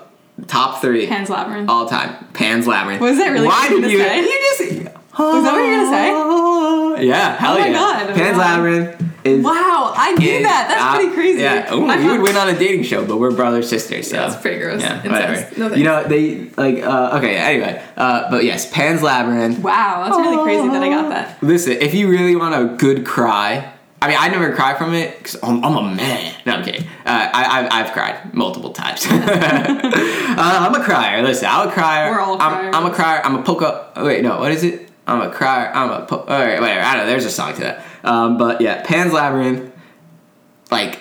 [0.49, 1.69] top three Pan's Labyrinth.
[1.69, 3.01] all time, Pan's Labyrinth.
[3.03, 3.99] Was that really Why did were you?
[3.99, 4.21] gonna say?
[4.31, 4.97] You just.
[5.19, 7.07] Was that what you were gonna say?
[7.07, 7.73] Yeah, oh hell Oh my yeah.
[7.73, 8.57] God, Pan's wow.
[8.57, 9.45] Labyrinth is.
[9.45, 10.67] Wow, I knew is that.
[10.69, 11.41] That's out- pretty crazy.
[11.43, 14.11] Yeah, Ooh, we would win on a dating show, but we're brother sisters.
[14.11, 14.83] So Yeah, it's pretty gross.
[14.83, 15.61] Yeah, whatever.
[15.61, 16.83] No you know they like.
[16.83, 19.59] Uh, okay, anyway, uh, but yes, Pan's Labyrinth.
[19.59, 21.43] Wow, that's really crazy that I got that.
[21.43, 25.19] Listen, if you really want a good cry, I mean, I never cry from it
[25.19, 26.35] because I'm, I'm a man.
[26.47, 26.83] No, I'm kidding.
[27.05, 29.07] Uh, I, I've, I've cried multiple times.
[29.11, 31.23] uh, I'm a crier.
[31.23, 32.11] Listen, I'm a crier.
[32.11, 33.21] We're all I'm, I'm a crier.
[33.23, 33.91] I'm a poker.
[33.97, 34.89] Oh, wait, no, what is it?
[35.07, 35.71] I'm a crier.
[35.75, 36.07] I'm a.
[36.07, 36.81] Po- all right, whatever.
[36.81, 37.11] I don't know.
[37.11, 37.85] There's a song to that.
[38.05, 39.73] Um, but yeah, Pan's Labyrinth,
[40.71, 41.01] like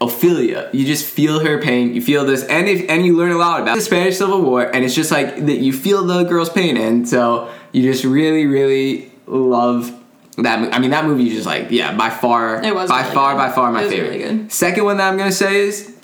[0.00, 1.94] Ophelia, you just feel her pain.
[1.94, 4.62] You feel this, and if and you learn a lot about the Spanish Civil War,
[4.74, 5.58] and it's just like that.
[5.58, 9.92] You feel the girl's pain, and so you just really, really love
[10.36, 10.72] that.
[10.72, 13.32] I mean, that movie is just like yeah, by far, It was by really far,
[13.34, 13.38] good.
[13.38, 14.18] by far my favorite.
[14.24, 14.48] really.
[14.48, 15.96] Second one that I'm gonna say is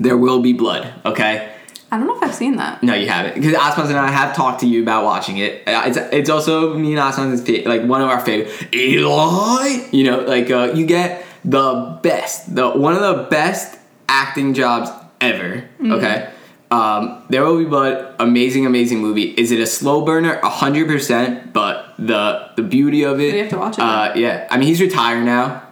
[0.00, 0.92] There Will Be Blood.
[1.04, 1.52] Okay.
[1.90, 2.82] I don't know if I've seen that.
[2.82, 5.62] No, you haven't, because Asmas and I have talked to you about watching it.
[5.68, 8.74] Uh, It's, it's also me and Asmas is like one of our favorite.
[8.74, 14.52] Eli, you know, like uh, you get the best, the one of the best acting
[14.54, 15.62] jobs ever.
[15.80, 15.92] Mm-hmm.
[15.92, 16.28] Okay,
[16.72, 19.30] um, There Will Be Blood, amazing, amazing movie.
[19.30, 20.40] Is it a slow burner?
[20.42, 23.32] hundred percent, but the the beauty of it.
[23.32, 25.62] We have to watch it Uh, yeah, I mean he's retired now.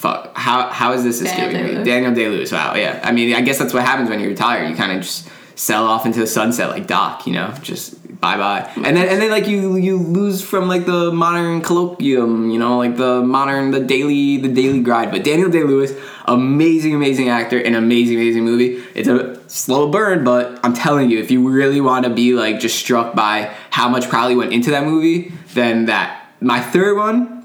[0.00, 0.34] Fuck.
[0.34, 1.84] How how is this Daniel escaping me?
[1.84, 2.50] Daniel Day Lewis.
[2.50, 2.74] Wow.
[2.74, 3.00] Yeah.
[3.04, 4.64] I mean, I guess that's what happens when you retire.
[4.64, 7.26] You kind of just sell off into the sunset like Doc.
[7.26, 8.70] You know, just bye bye.
[8.76, 12.50] And then and then like you you lose from like the modern colloquium.
[12.50, 15.10] You know, like the modern the daily the daily grind.
[15.10, 15.92] But Daniel Day Lewis,
[16.24, 18.82] amazing amazing actor, an amazing amazing movie.
[18.94, 22.58] It's a slow burn, but I'm telling you, if you really want to be like
[22.58, 27.39] just struck by how much probably went into that movie, then that my third one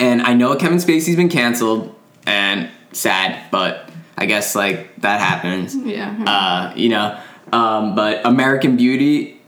[0.00, 1.94] and I know Kevin Spacey's been canceled
[2.26, 5.74] and sad, but I guess like that happens.
[5.74, 6.16] Yeah.
[6.26, 7.18] Uh, you know,
[7.52, 9.40] um, but American Beauty,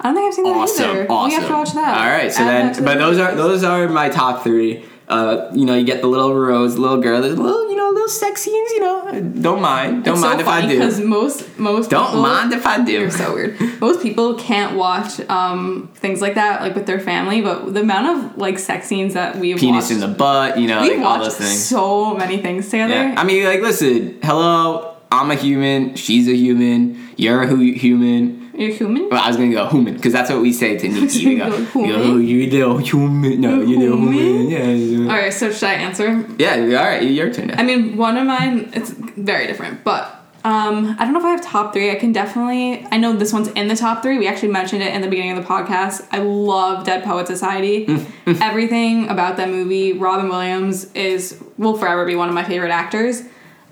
[0.00, 1.06] I don't think I've seen that awesome, either.
[1.10, 1.28] awesome.
[1.28, 1.98] We have to watch that.
[1.98, 4.84] All right, so then, but those are those are my top three.
[5.10, 7.20] Uh, you know, you get the little rose, little girl.
[7.20, 10.04] There's a little, you know, little sex scenes, you know, don't mind.
[10.04, 10.68] Don't It's mind so if I do.
[10.68, 12.92] because most most Don't people, mind if I do.
[12.92, 13.58] You're so weird.
[13.80, 18.06] Most people can't watch um, things like that like with their family, but the amount
[18.06, 21.06] of like sex scenes that we've Penis watched, in the butt, you know, we've like
[21.06, 21.64] all those things.
[21.64, 22.94] so many things together.
[22.94, 23.14] Yeah.
[23.16, 28.39] I mean, like, listen, hello, I'm a human, she's a human, you're a hu- human.
[28.60, 29.08] You're human.
[29.08, 31.26] Well, I was gonna go human because that's what we say to Nikki.
[31.26, 32.22] We go, You go, yo, human?
[32.26, 33.40] you little human.
[33.40, 34.50] No, you little Human?
[34.50, 35.10] Yeah.
[35.12, 36.26] All right, so should I answer?
[36.38, 37.52] Yeah, all right, your turn.
[37.52, 41.30] I mean, one of mine it's very different, but um, I don't know if I
[41.30, 41.90] have top three.
[41.90, 42.86] I can definitely.
[42.92, 44.18] I know this one's in the top three.
[44.18, 46.06] We actually mentioned it in the beginning of the podcast.
[46.12, 47.86] I love Dead Poet Society.
[48.26, 53.22] Everything about that movie, Robin Williams is will forever be one of my favorite actors.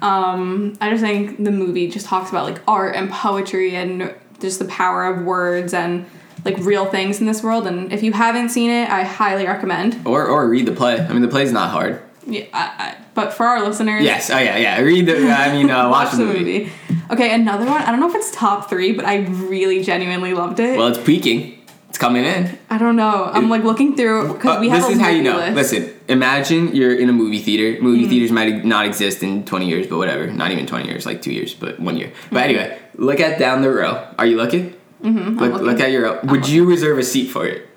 [0.01, 4.59] Um, I just think the movie just talks about like art and poetry and just
[4.59, 6.07] the power of words and
[6.45, 7.67] like real things in this world.
[7.67, 10.07] And if you haven't seen it, I highly recommend.
[10.07, 10.99] or or read the play.
[11.01, 12.01] I mean, the play's not hard.
[12.27, 14.31] Yeah, I, I, but for our listeners, Yes.
[14.31, 14.81] Oh yeah, yeah.
[14.81, 15.31] Read the.
[15.31, 16.71] I mean, uh, watch, the movie.
[17.11, 17.81] Okay, another one.
[17.83, 20.77] I don't know if it's top three, but I really genuinely loved it.
[20.77, 21.55] Well, it's peaking.
[21.89, 22.59] It's coming in.
[22.69, 23.31] I don't know.
[23.33, 25.39] I'm like looking through because Uh, we have this is how you know.
[25.39, 25.55] list.
[25.57, 27.81] Listen, imagine you're in a movie theater.
[27.83, 28.11] Movie Mm-hmm.
[28.11, 30.27] theaters might not exist in 20 years, but whatever.
[30.27, 32.13] Not even 20 years, like two years, but one year.
[32.31, 32.59] But Mm-hmm.
[32.59, 34.07] anyway, look at down the row.
[34.19, 34.75] Are you looking?
[35.03, 35.67] Mm-hmm, look, looking.
[35.67, 36.21] look at your row.
[36.25, 37.68] Would you reserve a seat for it?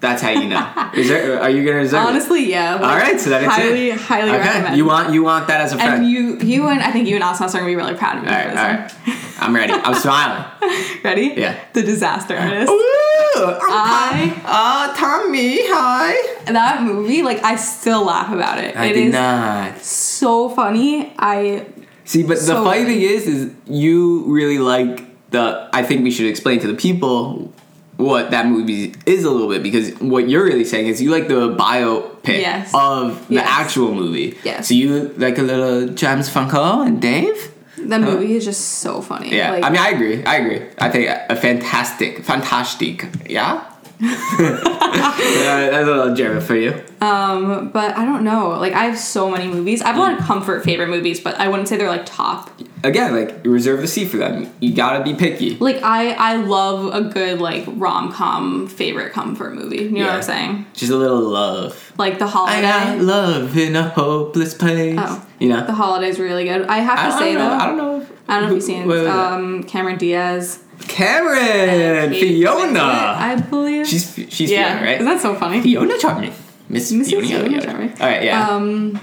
[0.00, 0.90] That's how you know.
[0.94, 2.02] Is there, are you gonna reserve?
[2.02, 2.08] it?
[2.08, 2.74] Honestly, yeah.
[2.76, 4.00] like, All right, so that it's highly, it.
[4.00, 4.38] highly okay.
[4.40, 4.76] recommend.
[4.78, 6.02] You want you want that as a friend.
[6.04, 8.24] and you, you and I think you and Asmas are gonna be really proud of
[8.24, 9.72] me All right, for this all I'm ready.
[9.74, 10.44] I'm smiling.
[11.04, 11.34] Ready?
[11.36, 11.58] Yeah.
[11.74, 12.70] The Disaster Artist.
[12.72, 12.76] Ooh,
[13.36, 16.14] I uh, Tommy, hi.
[16.52, 18.76] that movie, like I still laugh about it.
[18.76, 19.78] I It did is not.
[19.80, 21.12] so funny.
[21.18, 21.66] I
[22.04, 22.94] See, but the So funny funny.
[22.94, 25.68] thing is, is you really like the.
[25.72, 27.52] I think we should explain to the people
[28.00, 31.28] what that movie is a little bit because what you're really saying is you like
[31.28, 32.70] the biopic Yes.
[32.74, 33.46] of the Yes.
[33.48, 34.36] actual movie.
[34.44, 34.68] Yes.
[34.68, 37.52] So you like a little James Franco and Dave.
[37.88, 39.34] that movie is just so funny.
[39.34, 39.52] Yeah.
[39.52, 40.24] Like, I mean, I agree.
[40.24, 40.62] I agree.
[40.78, 43.06] I think a fantastic, fantastic.
[43.28, 43.64] Yeah.
[44.02, 46.82] Yeah that's a little German for you.
[47.00, 48.50] Um, but I don't know.
[48.50, 49.82] Like I have so many movies.
[49.82, 52.50] I have a lot of comfort favorite movies, but I wouldn't say they're like top.
[52.82, 54.52] Again, like reserve the seat for them.
[54.60, 55.56] You gotta be picky.
[55.56, 59.82] Like I I love a good like rom com favorite comfort movie.
[59.84, 60.66] You know what I'm saying?
[60.74, 61.92] Just a little love.
[61.98, 62.58] Like the holiday.
[62.58, 62.62] I
[62.96, 64.98] got love in a hopeless place.
[64.98, 65.26] Oh.
[65.38, 65.66] You know?
[65.66, 66.66] The holiday's really good.
[66.66, 67.40] I have to I say know.
[67.50, 67.54] though.
[67.54, 68.00] I don't know.
[68.00, 69.10] If, I don't know if you've seen Wait, wait, wait.
[69.10, 70.62] um, Cameron Diaz.
[70.88, 72.80] Karen, Fiona.
[72.80, 73.86] I believe.
[73.86, 74.72] she's she's yeah.
[74.74, 75.00] Fiona, right?
[75.00, 75.60] Isn't that so funny?
[75.60, 76.32] Fiona Charming.
[76.68, 77.08] Miss Mrs.
[77.10, 77.26] Fiona.
[77.26, 77.62] Fiona Fiona.
[77.64, 77.90] Charming.
[77.92, 78.48] All right, yeah.
[78.48, 79.00] Um,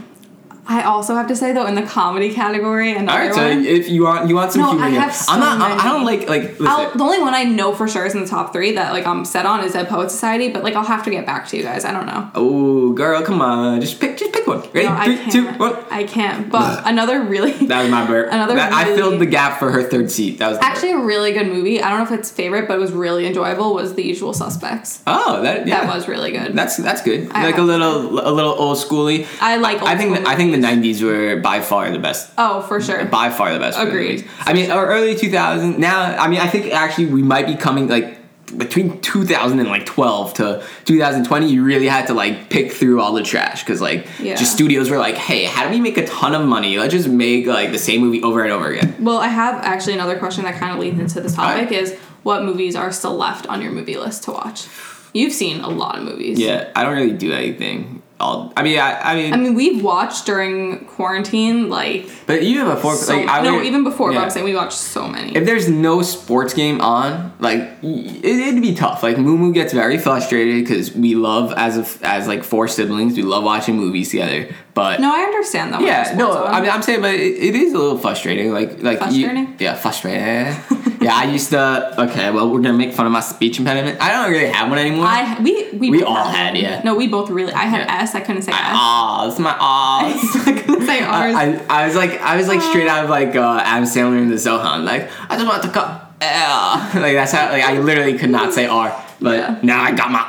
[0.70, 3.66] I also have to say though, in the comedy category, another All right, so one.
[3.66, 5.62] if you want you want some No, humor, I have so I'm not.
[5.62, 6.56] I'm, I don't like like.
[6.62, 9.06] I'll, the only one I know for sure is in the top three that like
[9.06, 11.58] I'm set on is Dead Poet Society, but like I'll have to get back to
[11.58, 11.86] you guys.
[11.86, 12.30] I don't know.
[12.36, 14.62] oh, girl, come on, just pick just pick one.
[14.74, 14.84] Ready?
[14.88, 15.32] No, I Three, can't.
[15.32, 15.76] two, one.
[15.90, 16.50] I can't.
[16.52, 18.32] But another really, That was my burp.
[18.32, 20.40] Another That- I filled the gap for her third seat.
[20.40, 20.70] That was the burp.
[20.72, 21.82] actually a really good movie.
[21.82, 23.74] I don't know if it's favorite, but it was really enjoyable.
[23.74, 25.02] Was The Usual Suspects.
[25.08, 25.86] Oh, that yeah.
[25.86, 26.54] That was really good.
[26.56, 27.32] That's that's good.
[27.32, 29.28] I like a little a little old schooly.
[29.42, 29.82] I like.
[29.82, 32.32] I think I think the '90s were by far the best.
[32.38, 33.06] Oh, for sure.
[33.06, 33.80] By far the best.
[33.80, 34.28] Agreed.
[34.41, 35.78] I mean, or early 2000s.
[35.78, 38.15] Now, I mean, I think actually we might be coming like
[38.58, 41.50] between 2000 and like 12 to 2020.
[41.52, 44.36] You really had to like pick through all the trash because like Yeah.
[44.36, 46.78] just studios were like, hey, how do we make a ton of money?
[46.78, 48.96] Let's just make like the same movie over and over again.
[49.00, 51.72] Well, I have actually another question that kind of leads into this topic Alright.
[51.74, 54.65] is what movies are still left on your movie list to watch?
[55.13, 56.39] You've seen a lot of movies.
[56.39, 58.02] Yeah, I don't really do anything.
[58.20, 62.66] All I mean, I, I mean, I mean, we've watched during quarantine, like, but even
[62.66, 64.18] before, so, like, I no, would- even before, yeah.
[64.20, 65.36] but I'm saying we watched so many.
[65.36, 69.04] if there's no sports game on, like it, it'd be tough.
[69.04, 73.22] Like Moo gets very frustrated because we love as a, as like four siblings, we
[73.22, 74.50] love watching movies together.
[74.78, 75.82] But no, I understand that.
[75.82, 76.54] yeah, no, on.
[76.54, 78.52] I mean I'm saying, but it, it is a little frustrating.
[78.54, 79.28] Like like you-
[79.60, 80.54] yeah, frustrating.
[81.02, 81.96] yeah, I used to.
[82.06, 84.00] Okay, well we're gonna make fun of my speech impediment.
[84.00, 85.06] I don't really have one anymore.
[85.08, 86.82] I we we, We all had had, yeah.
[86.84, 87.54] No, we both really.
[87.54, 88.02] I had Yeah.
[88.04, 88.13] S.
[88.16, 88.58] I couldn't say S.
[88.62, 90.48] Ah, it's my ahs.
[90.48, 91.36] I couldn't say R's.
[91.36, 94.22] I, I, I was like I was like straight out of like uh, Adam Sandler
[94.22, 94.84] in the Zohan.
[94.86, 96.04] Like I just want to cut.
[96.22, 99.60] Like that's how like I literally could not say R, but Yeah.
[99.63, 100.24] now I got my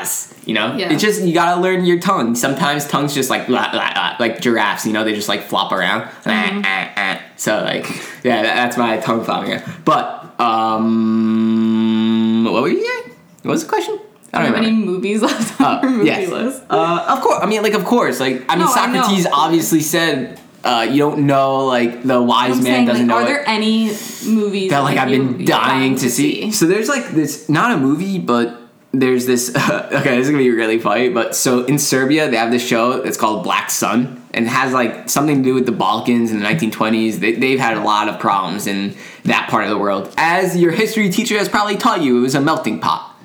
[0.00, 0.31] R's.
[0.44, 0.92] You know, Yeah.
[0.92, 2.34] it's just you gotta learn your tongue.
[2.34, 4.84] Sometimes tongues just like blah, blah, blah, like giraffes.
[4.86, 6.02] You know, they just like flop around.
[6.24, 7.20] Mm-hmm.
[7.36, 7.86] So like
[8.24, 9.60] yeah, that, that's my tongue flopping.
[9.84, 10.34] But
[11.22, 13.16] um, what were you saying?
[13.42, 13.98] What was the question?
[14.32, 16.30] I Do you don't have any movies left on Uh, your movie yes.
[16.30, 16.62] list?
[16.70, 17.38] Uh, of course.
[17.42, 18.18] I mean, like, of course.
[18.18, 18.74] Like, I mean, No, I.
[19.02, 23.14] Socrates obviously said, uh, "You don't know, like, the wise I'm man saying, doesn't like,
[23.14, 23.88] know." are it." there any
[24.26, 26.50] movies that like I've been dying to see.
[26.52, 28.61] So there's like this not a movie, but
[28.92, 29.54] there's this.
[29.56, 33.02] okay, this is gonna be really funny, but so in Serbia they have this show
[33.02, 36.46] that's called Black Sun, and has like something to do with the Balkans in the
[36.46, 37.16] 1920s.
[37.16, 40.12] They, they've had a lot of problems in that part of the world.
[40.16, 43.16] As your history teacher has probably taught you, it was a melting pot.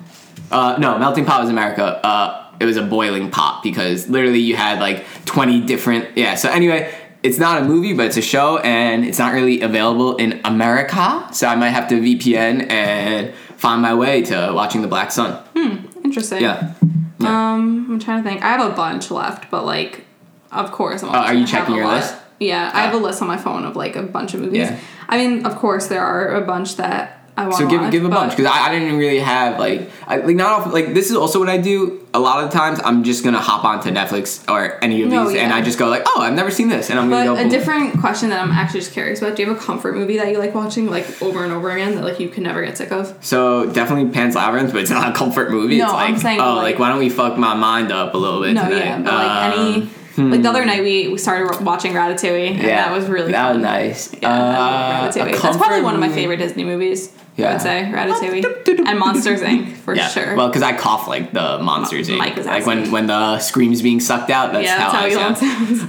[0.50, 1.84] Uh, no, melting pot was America.
[2.04, 6.16] Uh, it was a boiling pot because literally you had like 20 different.
[6.16, 6.34] Yeah.
[6.34, 10.16] So anyway, it's not a movie, but it's a show, and it's not really available
[10.16, 11.28] in America.
[11.32, 15.32] So I might have to VPN and find my way to watching the Black Sun.
[15.54, 15.76] Hmm.
[16.04, 16.40] Interesting.
[16.42, 16.72] Yeah.
[17.20, 18.42] Um, I'm trying to think.
[18.42, 20.04] I have a bunch left, but like,
[20.52, 21.10] of course, I'm.
[21.10, 22.14] Oh, are you checking your list?
[22.40, 22.98] Yeah, I have Ah.
[22.98, 24.58] a list on my phone of like a bunch of movies.
[24.70, 24.78] Yeah.
[25.08, 27.54] I mean, of course, there are a bunch that I want.
[27.54, 30.36] So give watch, give a bunch because I, I didn't really have like I, like
[30.36, 32.04] not often, like this is also what I do.
[32.14, 35.38] A lot of times I'm just gonna hop onto Netflix or any of No, these
[35.38, 35.52] and.
[35.52, 37.40] I just go like, oh, I've never seen this, and I'm gonna But go.
[37.40, 37.50] a boom.
[37.50, 40.30] different question that I'm actually just curious about: Do you have a comfort movie that
[40.30, 42.90] you like watching like over and over again that like you can never get sick
[42.92, 43.14] of?
[43.24, 45.78] So definitely Pan's Labyrinth, but it's not a comfort movie.
[45.78, 48.14] No, it's like, I'm saying, oh, like- like, why don't we fuck my mind up
[48.14, 48.84] a little bit No, tonight?
[48.84, 49.90] yeah, but like Um, any.
[50.18, 53.56] Like the other night, we, we started watching Ratatouille, and that was really that fun.
[53.56, 54.14] was nice.
[54.20, 55.40] Yeah, Uh, Ratatouille.
[55.40, 57.12] That's probably one of my favorite Disney movies.
[57.38, 59.76] I would say Ratatouille and Monsters Inc.
[59.76, 60.34] for Yeah, sure.
[60.34, 62.08] well, because I cough like the monsters.
[62.08, 62.36] Inc.
[62.36, 64.52] is like when when the scream's being sucked out.
[64.52, 65.38] That's yeah, how, that's how I sound.
[65.38, 65.86] sounds.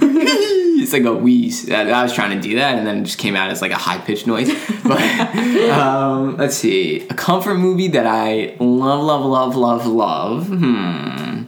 [0.80, 1.68] it's like a wheeze.
[1.68, 3.72] I, I was trying to do that, and then it just came out as like
[3.72, 4.48] a high pitched noise.
[4.90, 5.00] But
[5.70, 10.46] um, let's see, a comfort movie that I love, love, love, love, love.
[10.48, 11.39] Hmm.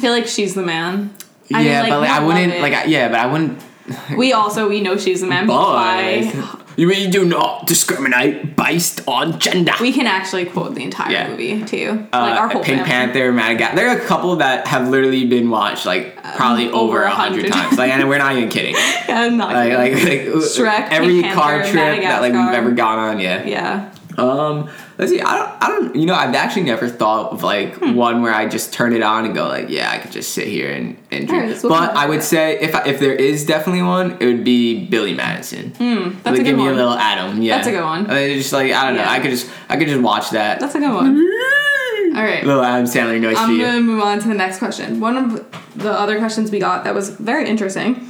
[0.00, 1.14] I feel like she's the man.
[1.52, 2.72] I yeah, mean, like, but like I wouldn't like.
[2.72, 3.62] I, yeah, but I wouldn't.
[4.16, 6.32] We also we know she's the man by
[6.76, 9.72] You really do not discriminate based on gender.
[9.78, 11.28] we can actually quote the entire Yeah.
[11.28, 12.06] movie too.
[12.14, 12.90] Uh, like our whole Pink family.
[12.90, 13.76] Panther, Madagascar.
[13.76, 17.52] There are a couple that have literally been watched like probably Um, over a hundred
[17.52, 17.76] times.
[17.76, 18.74] Like, and we're not even kidding.
[19.08, 20.32] Yeah, I'm not Like, like, kidding.
[20.32, 23.20] like Shrek, every Pink car Panther, trip that like we've ever gone on.
[23.20, 23.44] Yeah.
[23.44, 23.92] yeah.
[24.20, 25.20] Um, let's see.
[25.20, 25.62] I don't.
[25.62, 25.96] I don't.
[25.96, 27.94] You know, I've actually never thought of like Hmm.
[27.94, 30.46] one where I just turn it on and go like, yeah, I could just sit
[30.48, 31.42] here and and drink.
[31.44, 34.44] Alright, so but I would say if I, if there is definitely one, it would
[34.44, 35.70] be Billy Madison.
[35.70, 36.72] Hmm, That's like, a good give me one.
[36.72, 37.40] a little Adam.
[37.42, 38.10] Yeah, That's a good one.
[38.10, 39.02] I mean, just like I don't know.
[39.02, 39.10] Yeah.
[39.12, 40.60] I could just I could just watch that.
[40.60, 41.16] That's a good one.
[42.16, 42.44] All right.
[42.44, 44.98] Little Adam Sandler noise I'm gonna move on to the next question.
[45.00, 48.08] One of the other questions we got that was very interesting.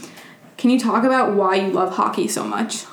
[0.57, 2.85] Can you talk about why you love hockey so much?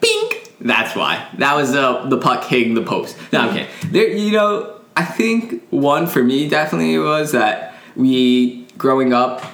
[0.00, 0.45] Bink.
[0.60, 1.28] That's why.
[1.38, 3.16] That was uh, the puck hitting the post.
[3.32, 3.68] No, kidding.
[3.90, 9.44] There, you know, I think one for me definitely was that we growing up,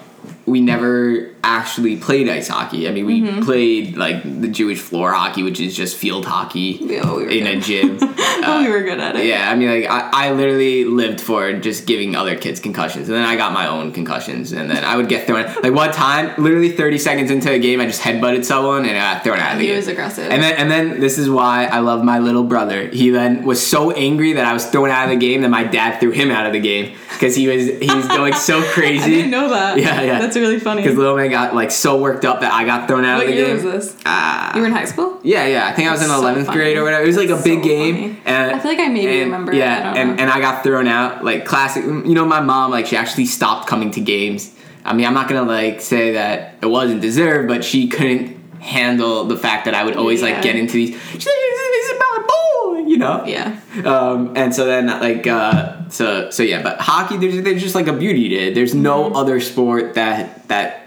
[0.47, 2.89] we never actually played ice hockey.
[2.89, 3.43] I mean, we Mm-hmm.
[3.43, 7.55] played like the Jewish floor hockey, which is just field hockey Yeah, we in a
[7.55, 7.63] good.
[7.63, 7.97] gym.
[7.99, 9.27] we were good at it.
[9.27, 13.17] Yeah, I mean, like I, I literally lived for just giving other kids concussions, and
[13.17, 15.45] then I got my own concussions, and then I would get thrown.
[15.63, 19.15] Like one time, literally thirty seconds into a game, I just headbutted someone and I
[19.15, 19.75] got thrown out of the He game.
[19.75, 20.31] He was aggressive.
[20.31, 22.89] And then, and then this is why I love my little brother.
[22.89, 25.65] He then was so angry that I was thrown out of the game that my
[25.65, 29.05] dad threw him out of the game because he was he was going so crazy.
[29.05, 29.79] I didn't know that.
[29.79, 30.19] Yeah, yeah.
[30.19, 30.83] That's really funny.
[30.83, 33.35] Because little man got like so worked up that I got thrown out What of
[33.35, 33.55] the game.
[33.55, 33.97] was this?
[34.07, 34.55] Ah.
[34.55, 35.19] You were in high school?
[35.25, 35.67] Yeah, yeah.
[35.67, 37.03] I think I was in That's so eleventh grade or whatever.
[37.03, 38.21] It was like a That's big so game, funny.
[38.27, 39.59] and I feel like I maybe and- remember it.
[39.59, 40.23] Yeah, and know.
[40.23, 41.25] and I got thrown out.
[41.25, 41.85] Like classic.
[41.85, 44.55] You know, my mom like she actually stopped coming to games.
[44.85, 49.25] I mean, I'm not gonna like say that it wasn't deserved, but she couldn't handle
[49.25, 50.91] the fact that I would always like get into these.
[50.91, 53.25] She's like, this is my boy, you know.
[53.27, 53.59] Yeah.
[53.85, 57.87] Um, and so then like uh, so so yeah, but hockey there's there's just like
[57.87, 58.55] a beauty to it.
[58.55, 59.17] There's no Mm-hmm.
[59.17, 60.82] other sport that that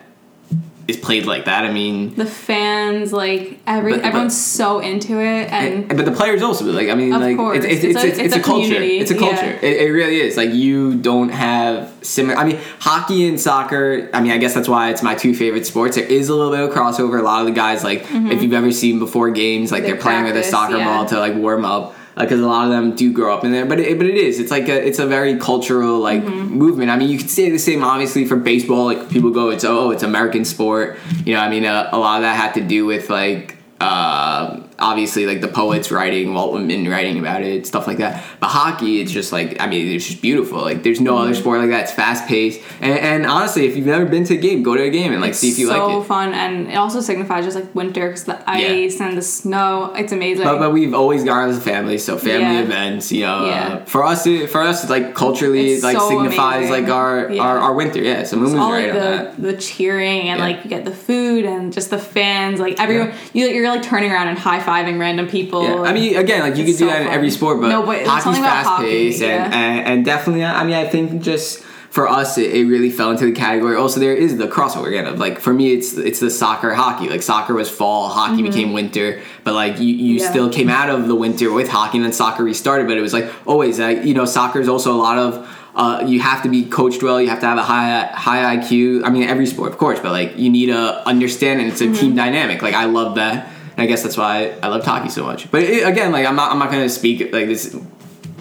[0.87, 1.65] is played like that.
[1.65, 6.05] I mean, The fans, like every But- but- everyone's so into it and And- but
[6.05, 7.57] the players also like I mean Of like course.
[7.57, 9.69] it's it's, It's it's, a- it's, a, a culture it's a culture yeah.
[9.69, 14.21] it, it really is like you don't have similar I mean hockey and soccer I
[14.21, 16.59] mean I guess that's why it's my two favorite sports there is a little bit
[16.61, 19.75] of crossover a lot of the guys like if you've ever seen before games like
[19.81, 19.85] Mm-hmm.
[19.85, 20.85] They they're playing with a soccer yeah.
[20.85, 23.65] ball to like warm up because a lot of them do grow up in there
[23.65, 26.55] but it, but it is it's like a it's a very cultural like Mm-hmm.
[26.57, 29.63] movement I mean you could say the same obviously for baseball like people go it's
[29.65, 32.61] oh it's American sport you know I mean uh, a lot of that had to
[32.61, 37.87] do with like uh, obviously like the poets writing, Walt Whitman writing about it, stuff
[37.87, 38.23] like that.
[38.39, 40.61] But hockey, it's just like I mean, it's just beautiful.
[40.61, 41.83] Like there's no other sport like that.
[41.83, 44.83] It's fast paced, and, and honestly, if you've never been to a game, go to
[44.83, 45.93] a game and like see if you so like it.
[45.99, 49.93] So fun and it also signifies just like winter because the ice and the snow.
[49.95, 50.43] It's amazing.
[50.45, 52.61] But, but we've always gone as a family, so family Yeah.
[52.63, 53.45] events, you know.
[53.45, 53.67] Yeah.
[53.67, 56.83] Uh, for us, it, for us, it's like culturally, It's like so signifies amazing.
[56.85, 57.41] like our, Yeah.
[57.43, 58.01] our our winter.
[58.01, 59.35] Yeah, so Moon was all right like on that.
[59.37, 60.45] the the cheering and Yeah.
[60.45, 64.11] like you get the food and just the fans like everyone you you're like turning
[64.11, 65.63] around and high fiving random people.
[65.63, 67.69] Yeah, I mean, again, like you could It's do so that in every sport, but,
[67.69, 69.59] No, but hockey's fast paced, hockey, and, yeah.
[69.59, 73.25] and and definitely, I mean, I think just for us, it, it really fell into
[73.25, 73.77] the category.
[73.77, 77.07] Also, there is the crossover again of like for me, it's it's the soccer hockey.
[77.07, 80.29] Like soccer was fall, hockey became winter, but like you, you Yeah.
[80.29, 82.87] still came out of the winter with hockey, and then soccer restarted.
[82.87, 85.47] But it was like always, uh, you know, soccer is also a lot of.
[85.77, 87.21] Uh, you have to be coached well.
[87.21, 89.03] You have to have a high high IQ.
[89.03, 91.91] I mean, every sport, of course, but like you need to understand, and it's a
[91.93, 92.61] team dynamic.
[92.61, 95.49] Like I love that, and I guess that's why I love hockey so much.
[95.51, 97.75] But it, again, like I'm not I'm not gonna speak like this.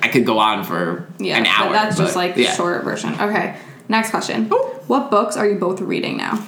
[0.02, 1.72] I could go on for Yeah, an but hour.
[1.72, 2.52] that's just like yeah.
[2.52, 3.14] short version.
[3.14, 3.56] Okay,
[3.88, 4.48] next question.
[4.50, 4.70] Oh.
[4.86, 6.46] What books are you both reading now?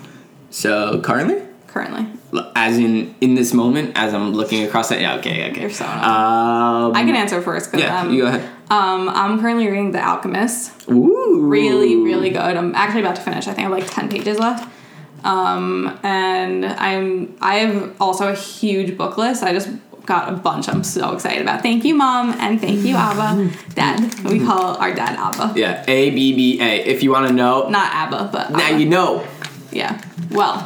[0.51, 2.07] So currently, Currently,
[2.55, 5.61] as in in this moment, as I'm looking across that, yeah, okay, okay.
[5.62, 7.70] You're so Um, I can answer first.
[7.70, 8.43] 'cause, yeah, um, you go ahead.
[8.70, 10.72] um, I'm currently reading The Alchemist.
[10.91, 12.57] Ooh, Really, really good.
[12.57, 13.47] I'm actually about to finish.
[13.47, 14.66] I think I have like ten pages left.
[15.26, 19.42] Um, and I'm I have also a huge book list.
[19.42, 19.68] I just
[20.06, 20.68] got a bunch.
[20.68, 21.62] I'm so excited about.
[21.62, 24.24] Thank you, mom, and thank you, Abba, dad.
[24.24, 26.84] We call our dad Abba, Yeah, A B B A.
[26.86, 29.26] If you want to know, not Abba, but now you know.
[29.72, 30.00] Yeah.
[30.30, 30.58] Well,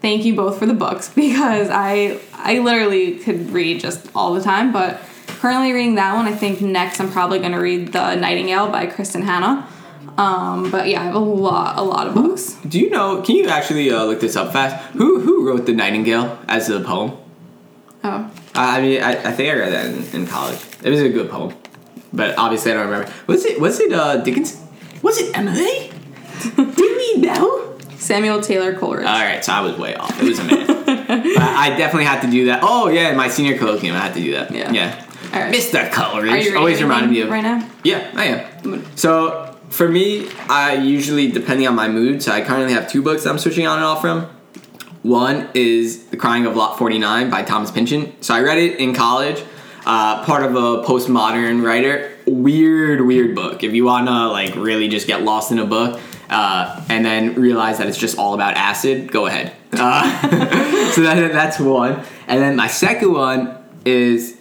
[0.00, 4.42] thank you both for the books because I I literally could read just all the
[4.42, 6.26] time, but currently reading that one.
[6.26, 9.68] I think next I'm probably going to read The Nightingale by Kristin Hannah.
[10.18, 12.54] Um, but yeah, I have a lot a lot of books.
[12.66, 13.22] Do you know?
[13.22, 14.76] Can you actually uh, look this up fast?
[14.92, 17.16] Who who wrote the Nightingale as a poem?
[18.02, 18.30] Oh.
[18.54, 20.58] I mean, I, I think I read that in, in college.
[20.82, 21.54] It was a good poem,
[22.12, 23.12] but obviously I don't remember.
[23.26, 24.62] Was it was it uh, Dickens?
[25.02, 25.90] Was it Emily?
[26.56, 27.76] Did we know?
[27.96, 29.06] Samuel Taylor Coleridge.
[29.06, 30.22] All right, so I was way off.
[30.22, 30.66] It was a minute.
[30.86, 32.60] but I definitely had to do that.
[32.62, 34.52] Oh yeah, my senior colloquium, I had to do that.
[34.52, 34.70] Yeah.
[34.70, 35.04] Yeah.
[35.34, 35.54] All right.
[35.54, 35.80] Mr.
[35.80, 37.30] Are you Coleridge reading always reminded me of.
[37.30, 37.68] right now?
[37.82, 38.96] Yeah, I am.
[38.96, 42.22] So for me, I usually depending on my mood.
[42.22, 44.26] So I currently have two books that I'm switching on and off from.
[45.02, 48.20] One is The Crying of Lot 49 by Thomas Pynchon.
[48.22, 49.42] So I read it in college.
[49.84, 52.10] Uh, part of a postmodern writer.
[52.26, 53.62] Weird, weird book.
[53.62, 57.78] If you wanna like really just get lost in a book, uh, and then realize
[57.78, 59.52] that it's just all about acid, go ahead.
[59.72, 62.02] Uh, so that, that's one.
[62.26, 64.36] And then my second one is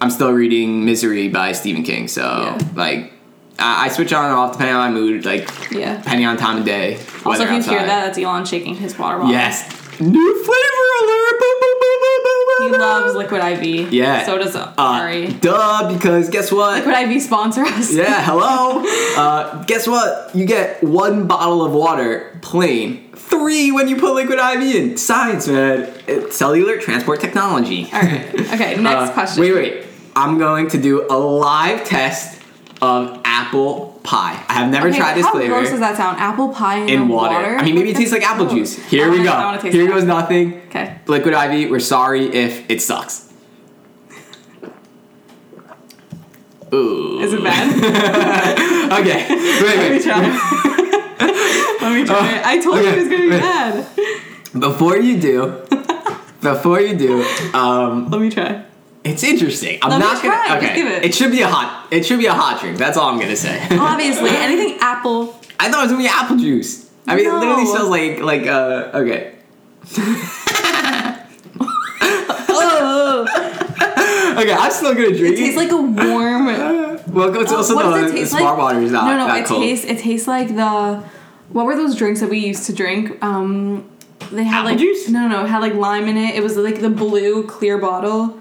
[0.00, 2.06] I'm still reading Misery by Stephen King.
[2.06, 2.58] So Yeah.
[2.76, 3.12] like
[3.58, 5.96] I, I switch on and off depending on my mood, like Yeah.
[5.98, 6.98] depending on time of day.
[7.24, 9.32] Also, if you hear that, that's Elon shaking his water bottle.
[9.32, 9.64] Yes.
[9.98, 11.40] New flavor alert!
[11.40, 13.92] Boom, boom, boom, boom, boom, He loves Liquid IV.
[13.92, 14.26] Yeah.
[14.26, 15.28] So does Uh, Ari.
[15.40, 16.84] duh, because guess what?
[16.84, 17.92] Liquid IV sponsor us.
[17.94, 18.82] Yeah, hello.
[19.16, 20.30] uh, guess what?
[20.34, 23.10] You get one bottle of water plain.
[23.14, 24.96] Three when you put liquid IV in.
[24.98, 25.90] Science, man.
[26.06, 27.88] It's cellular transport technology.
[27.92, 28.34] All right.
[28.52, 28.76] Okay.
[28.80, 29.40] Next Uh, question.
[29.42, 29.84] Wait, wait.
[30.14, 32.38] I'm going to do a live test
[32.82, 34.44] of apple pie.
[34.48, 36.18] I have never Okay, tried this how flavor How gross does that sound?
[36.18, 37.56] Apple pie in, the water.
[37.56, 38.76] I mean, maybe it tastes like apple juice.
[38.86, 39.58] Here we go.
[39.62, 40.60] Here goes nothing.
[40.68, 40.98] Okay.
[41.06, 41.70] Liquid IV.
[41.70, 43.32] We're sorry if it sucks.
[46.74, 47.20] Ooh.
[47.20, 48.72] Is it bad?
[48.86, 49.26] Okay.
[49.28, 50.20] Wait, Let me try.
[51.82, 52.42] Let me try.
[52.44, 53.40] I told you it was gonna be wait.
[53.40, 53.86] bad.
[54.60, 55.66] Before you do,
[56.40, 58.64] before you do, um, Let me try.
[59.06, 59.78] It's interesting.
[59.82, 60.60] I'm Let me not try, gonna.
[60.60, 60.74] just Okay.
[60.76, 61.14] give it.
[61.14, 61.88] should be a hot.
[61.90, 62.76] It should be a hot drink.
[62.78, 63.60] That's all I'm gonna say.
[63.78, 65.38] Obviously, anything apple.
[65.58, 66.90] I thought it was gonna be apple juice.
[67.06, 67.70] I mean, it literally No.
[67.74, 68.90] smells like like uh.
[68.94, 69.32] Okay.
[72.48, 73.26] Oh,
[74.38, 75.34] Okay, I'm still gonna drink.
[75.34, 76.46] it tastes like a warm.
[77.06, 78.66] Well, it's also what does the, it taste the smart like?
[78.66, 79.62] water is not no, no, that it cold.
[79.62, 79.86] tastes.
[79.86, 81.02] It tastes like the.
[81.50, 83.22] What were those drinks that we used to drink?
[83.24, 83.88] Um,
[84.32, 85.08] they had Apple like juice?
[85.08, 86.34] no, no, it had like lime in it.
[86.34, 88.38] It was like the blue clear bottle.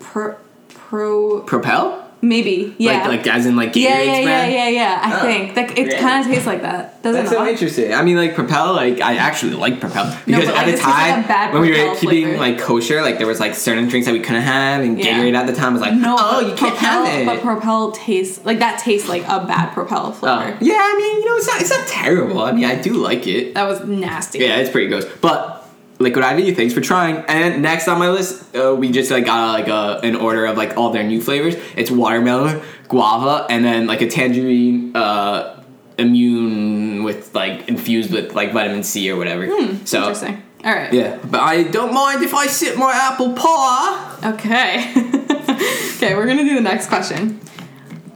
[0.00, 0.34] Pro,
[0.68, 1.98] pro, Propel?
[2.22, 3.06] maybe yeah.
[3.08, 4.52] Like, like as in like Gatorade's yeah, yeah, yeah, brand?
[4.52, 5.00] yeah, yeah.
[5.02, 7.02] I Oh, think that it kind of tastes like that.
[7.02, 7.34] Doesn't That's it?
[7.34, 7.94] so interesting.
[7.94, 10.80] I mean, like Propel, like I actually like Propel because but, at like, the like
[10.82, 12.36] time bad when we were keeping flavor.
[12.38, 15.18] like kosher, like there was like certain drinks that we couldn't have, and Yeah.
[15.18, 17.24] Gatorade at the time was like, No, oh, you can't Propel, have it.
[17.26, 20.12] But Propel tastes like that tastes like a bad Propel Oh.
[20.12, 20.58] flavor.
[20.60, 22.42] yeah, I mean, you know, it's not it's not terrible.
[22.42, 23.54] I mean, I do like it.
[23.54, 24.40] That was nasty.
[24.40, 25.06] Yeah, it's pretty gross.
[25.22, 25.59] But
[26.00, 27.16] Liquid IV, thanks for trying.
[27.28, 30.56] And next on my list, uh, we just like got like a, an order of
[30.56, 31.54] like all their new flavors.
[31.76, 35.62] It's watermelon, guava, and then like a tangerine uh,
[35.98, 39.46] immune with like infused with like vitamin C or whatever.
[39.46, 39.74] so Hmm,
[40.04, 40.42] Interesting.
[40.64, 40.92] All right.
[40.92, 44.18] yeah, but I don't mind if I sip my apple pie.
[44.34, 44.92] Okay.
[45.96, 47.40] okay, we're gonna do the next question.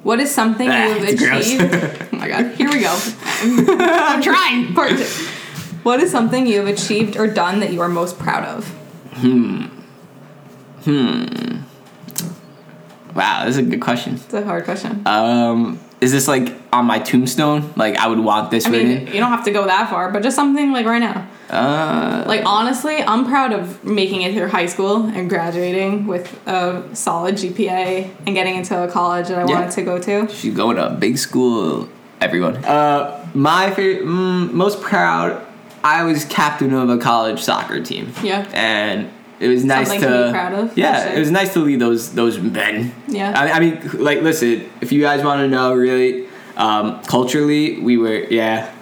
[0.02, 1.46] What is something Ah, you have it's gross.
[1.54, 2.08] achieved?
[2.12, 2.98] oh my god, here we go.
[3.40, 4.74] I'm, I'm trying.
[4.74, 5.28] Part two.
[5.84, 8.66] What is something you have achieved or done that you are most proud of?
[9.14, 9.66] Hmm.
[10.84, 11.58] Hmm.
[13.14, 14.14] Wow, that's a good question.
[14.14, 15.02] It's a hard question.
[15.06, 17.72] Um, is this like on my tombstone?
[17.76, 19.06] Like I would want this I mean, written?
[19.08, 21.28] you don't have to go that far, but just something like right now.
[21.50, 26.82] Uh, Like honestly, I'm proud of making it through high school and graduating with a
[26.94, 29.54] solid GPA and getting into a college that I Yeah.
[29.54, 30.28] wanted to go to.
[30.28, 31.88] she's going to a big school
[32.22, 32.56] everyone.
[32.64, 35.43] Uh, my favorite, mm, most proud.
[35.84, 38.12] I was captain of a college soccer team.
[38.22, 38.48] Yeah.
[38.54, 39.10] and
[39.40, 41.12] it was nice Something to, be proud of, Yeah, sure.
[41.16, 42.94] it was nice to lead those those men.
[43.08, 43.32] Yeah.
[43.38, 46.26] I, I mean, like, listen, if you guys want to know, really,
[46.56, 48.72] um, culturally, we were yeah.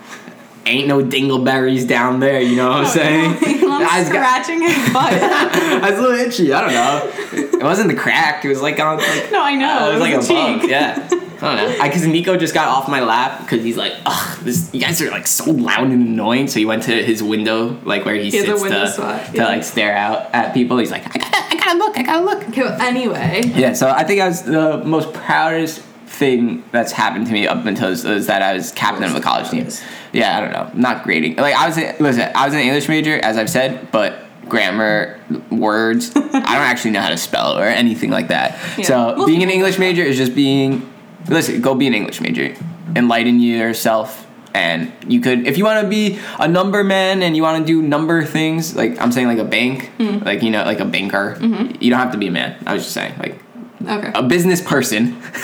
[0.64, 3.36] Ain't no dingleberries down there, you know what I'm saying?
[3.64, 5.12] I'm I was got- scratching his butt.
[5.12, 6.52] I was a little itchy.
[6.52, 7.58] I don't know.
[7.58, 8.44] It wasn't the crack.
[8.44, 9.66] It was like on like no, I know.
[9.86, 10.60] uh, it was like a the bug.
[10.60, 10.70] cheek.
[10.70, 11.08] Yeah.
[11.42, 11.84] I don't know.
[11.84, 15.10] Because Nico just got off my lap because he's like, ugh, this, you guys are
[15.10, 16.48] like so loud and annoying.
[16.48, 19.44] So he went to his window, like where he, He sits to, spot, to yeah.
[19.46, 20.78] like stare out at people.
[20.78, 22.48] He's like, I gotta, I gotta look, I gotta look.
[22.48, 23.42] Okay, well, anyway.
[23.54, 23.72] Yeah.
[23.72, 27.88] So I think I was the most proudest thing that's happened to me up until
[27.88, 29.68] is, is that I was captain of a college team.
[30.12, 30.70] Yeah, I don't know.
[30.74, 31.36] Not grading.
[31.36, 35.18] Like I was, in, listen, I was an English major, as I've said, but grammar,
[35.50, 38.58] words, I don't actually know how to spell or anything like that.
[38.78, 38.84] Yeah.
[38.84, 40.88] So Most being an English major is just being,
[41.28, 42.54] listen, go be an English major,
[42.96, 44.26] enlighten yourself.
[44.54, 47.66] And you could, if you want to be a number man and you want to
[47.66, 50.24] do number things, like I'm saying, like a bank, Mm.
[50.26, 51.38] like you know, like a banker,
[51.80, 52.56] you don't have to be a man.
[52.66, 53.36] I was just saying, like
[53.82, 54.12] Okay.
[54.14, 55.16] a business person,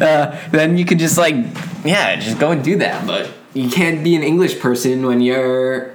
[0.00, 1.34] uh, then you could just like,
[1.84, 3.06] yeah, just go and do that.
[3.06, 5.90] But you can't be an English person when you're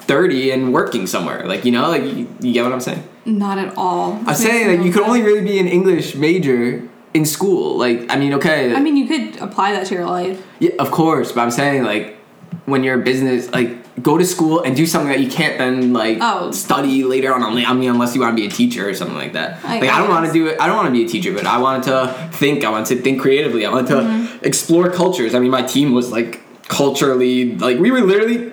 [0.00, 1.46] 30 and working somewhere.
[1.46, 3.02] Like, you know, like, you, you get what I'm saying?
[3.24, 4.20] Not at all.
[4.26, 6.82] I'm saying, like, you could only really be an English major
[7.14, 7.76] in school.
[7.78, 8.74] Like, I mean, okay.
[8.74, 10.44] I mean, you could apply that to your life.
[10.60, 12.16] Yeah, of course, but I'm saying like
[12.66, 15.92] when you're a business, like go to school and do something that you can't then
[15.92, 16.50] like Oh.
[16.52, 17.42] study later on.
[17.42, 19.62] I mean, unless you want to be a teacher or something like that.
[19.64, 20.58] I like I don't want to do it.
[20.60, 22.64] I don't want to be a teacher, but I wanted to think.
[22.64, 23.66] I wanted to think creatively.
[23.66, 24.44] I wanted to Mm-hmm.
[24.44, 25.34] explore cultures.
[25.34, 28.50] I mean, my team was like culturally like we were literally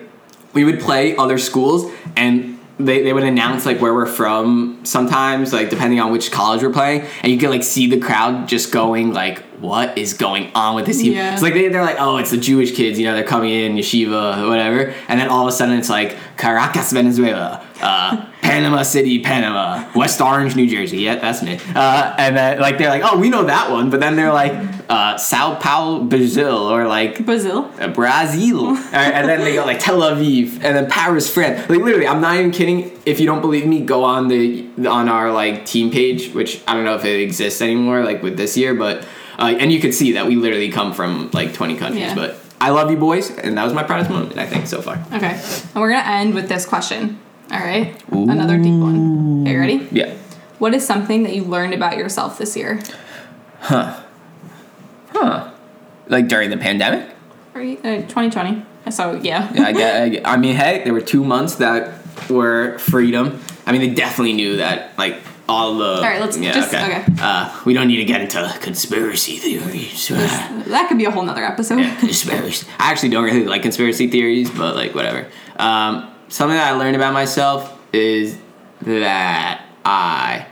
[0.52, 2.58] we would play other schools and.
[2.84, 6.70] They, they would announce like where we're from sometimes like depending on which college we're
[6.72, 10.74] playing and you could like see the crowd just going like what is going on
[10.74, 11.32] with this team Yeah.
[11.34, 13.74] it's like they, they're like, oh, it's the Jewish kids, you know, they're coming in,
[13.76, 14.94] yeshiva, whatever.
[15.08, 20.20] And then all of a sudden it's like Caracas, Venezuela, uh, Panama City, Panama, West
[20.20, 20.98] Orange, New Jersey.
[20.98, 21.58] Yeah, that's me.
[21.74, 23.90] Uh, and then like they're like, oh, we know that one.
[23.90, 24.52] But then they're like,
[24.88, 27.70] uh, Sao Paulo, Brazil, or like Brazil.
[27.80, 28.76] uh, Brazil.
[28.92, 31.68] And then they go like Tel Aviv, and then Paris, France.
[31.68, 32.90] Like literally, I'm not even kidding.
[33.06, 36.74] If you don't believe me, go on the on our like team page, which I
[36.74, 39.06] don't know if it exists anymore, like with this year, but
[39.38, 42.02] uh, and you can see that we literally come from like 20 countries.
[42.02, 42.14] Yeah.
[42.14, 45.02] But I love you, boys, and that was my proudest moment, I think, so far.
[45.14, 45.40] Okay.
[45.72, 47.18] And we're going to end with this question.
[47.50, 47.94] All right.
[48.10, 49.42] Another deep one.
[49.42, 49.88] Okay, you ready?
[49.90, 50.14] Yeah.
[50.58, 52.80] What is something that you learned about yourself this year?
[53.60, 54.00] Huh.
[55.12, 55.50] Huh.
[56.08, 57.08] Like during the pandemic.
[57.54, 58.64] Are you, uh, 2020.
[58.90, 59.52] So, yeah.
[59.52, 61.92] Yeah, I, get, I, get- I mean, hey, there were two months that
[62.28, 63.40] were freedom.
[63.66, 65.16] I mean, they definitely knew that, like,
[65.48, 65.96] all the.
[65.96, 67.04] All right, let's just- okay.
[67.20, 70.08] Uh, we don't need to get into conspiracy theories.
[70.08, 71.80] That could be a whole nother episode.
[71.80, 72.66] Yeah, conspiracy.
[72.78, 75.26] I actually don't really like conspiracy theories, but like whatever.
[75.58, 78.38] Um, something that I learned about myself is
[78.82, 80.46] that I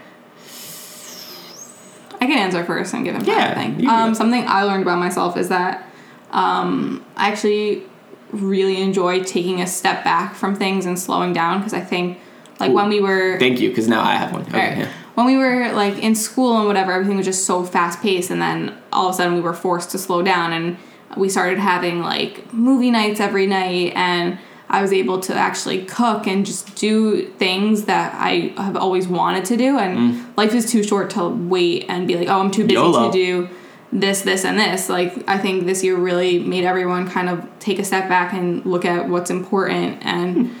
[2.21, 5.37] I can answer first and give him Yeah, you Um, something I learned about myself
[5.37, 5.85] is that
[6.31, 7.83] um, I actually
[8.31, 12.19] really enjoy taking a step back from things and slowing down because I think,
[12.59, 13.39] like, when we were.
[13.39, 14.41] thank you because now I have one.
[14.43, 14.77] Okay, Alright.
[14.79, 14.91] yeah.
[15.15, 18.41] When we were like in school and whatever, everything was just so fast paced, and
[18.41, 20.77] then all of a sudden we were forced to slow down, and
[21.17, 24.37] we started having like movie nights every night, and
[24.69, 29.45] I was able to actually cook and just do things that I have always wanted
[29.45, 32.63] to do, and life is too short to wait and be like, oh, I'm too
[32.63, 33.07] busy YOLO.
[33.07, 33.49] to do
[33.91, 34.87] this, this, and this.
[34.89, 38.63] Like I think this year really made everyone kind of take a step back and
[38.65, 40.51] look at what's important and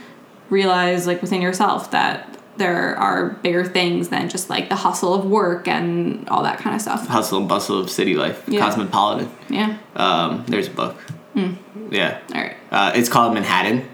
[0.49, 5.23] realize like within yourself that there are bigger things than just like the hustle of
[5.25, 7.07] work and all that kind of stuff.
[7.07, 8.59] Hustle and bustle of city life, Yeah.
[8.61, 9.29] cosmopolitan.
[9.49, 9.77] Yeah.
[9.95, 10.97] Um, there's a book.
[11.91, 12.19] Yeah.
[12.35, 12.57] All right.
[12.71, 13.87] Uh, it's called Manhattan.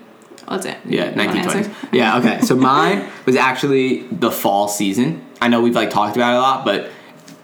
[0.50, 0.78] That's it.
[0.86, 1.74] Yeah, 1920s.
[1.92, 2.42] Yeah, okay.
[2.42, 5.26] So mine was actually the fall season.
[5.42, 6.92] I know we've like talked about it a lot, but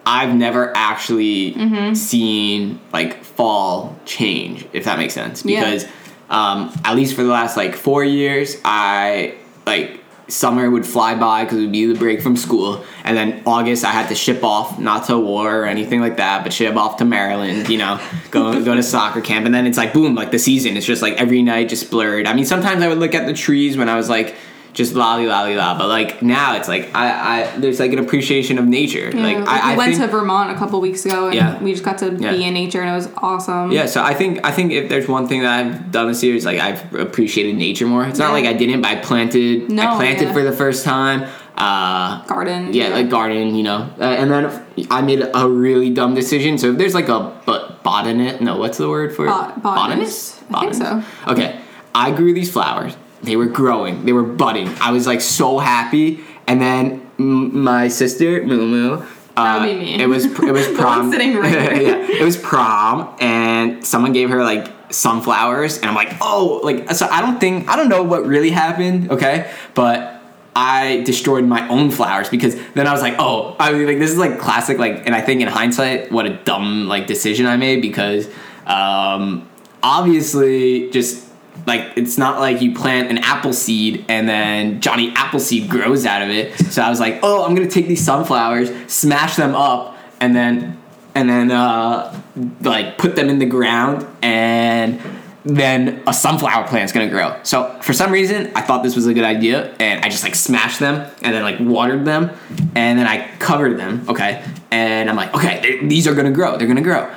[0.05, 1.93] I've never actually Mm-hmm.
[1.93, 5.43] seen like fall change, if that makes sense.
[5.45, 5.59] Yeah.
[5.63, 5.85] Because
[6.29, 9.35] um, at least for the last like four years, I
[9.65, 10.00] like
[10.31, 13.83] summer would fly by because it would be the break from school, and then August
[13.83, 16.97] I had to ship off, not to war or anything like that, but ship off
[16.97, 17.69] to Maryland.
[17.69, 17.99] You know,
[18.31, 20.77] go go to soccer camp, and then it's like boom, like the season.
[20.77, 22.27] It's just like every night just blurred.
[22.27, 24.35] I mean, sometimes I would look at the trees when I was like.
[24.73, 28.57] Just lolly lolly la, but like now it's like I, I there's like an appreciation
[28.57, 29.11] of nature.
[29.13, 31.35] Yeah, like like, I, we I went think, to Vermont a couple weeks ago and
[31.35, 31.61] Yeah.
[31.61, 32.31] we just got to Yeah.
[32.31, 33.71] be in nature and it was awesome.
[33.73, 36.35] Yeah, so I think I think if there's one thing that I've done this year
[36.35, 38.05] is like I've appreciated nature more.
[38.05, 39.69] It's not like I didn't, but I planted.
[39.69, 41.27] No, I planted for the first time.
[41.57, 42.73] uh, Garden.
[42.73, 43.89] yeah, like garden, you know.
[43.99, 46.57] Uh, and then I made a really dumb decision.
[46.57, 49.29] So if there's like a but botanist, no, what's the word for it?
[49.29, 50.41] Bot- botanist?
[50.53, 51.03] I think so.
[51.27, 51.59] Okay,
[51.93, 52.95] I grew these flowers.
[53.23, 54.05] They were growing.
[54.05, 54.67] They were budding.
[54.81, 56.21] I was like so happy.
[56.47, 59.05] And then m- my sister, Moo Moo.
[59.35, 59.81] That would uh.
[60.03, 61.11] It was it was prom.
[61.11, 66.13] sitting right yeah, it was prom, and someone gave her like sunflowers, and I'm like,
[66.19, 67.07] oh, like so.
[67.07, 69.09] I don't think I don't know what really happened.
[69.11, 70.21] Okay, but
[70.53, 74.11] I destroyed my own flowers because then I was like, oh, I mean, like this
[74.11, 77.55] is like classic, like, and I think in hindsight, what a dumb like decision I
[77.55, 78.27] made because
[78.65, 79.47] um,
[79.81, 81.25] obviously just
[81.65, 86.21] like it's not like you plant an apple seed and then Johnny Appleseed grows out
[86.21, 86.57] of it.
[86.57, 90.81] So I was like, oh, I'm gonna take these sunflowers, smash them up, and then
[91.13, 92.21] and then uh,
[92.61, 94.99] like put them in the ground and
[95.43, 97.39] then a sunflower plant's gonna grow.
[97.43, 100.35] So for some reason, I thought this was a good idea, and I just like
[100.35, 102.31] smashed them and then like watered them,
[102.75, 104.05] and then I covered them.
[104.07, 106.57] Okay, and I'm like, okay, these are gonna grow.
[106.57, 107.13] They're gonna grow.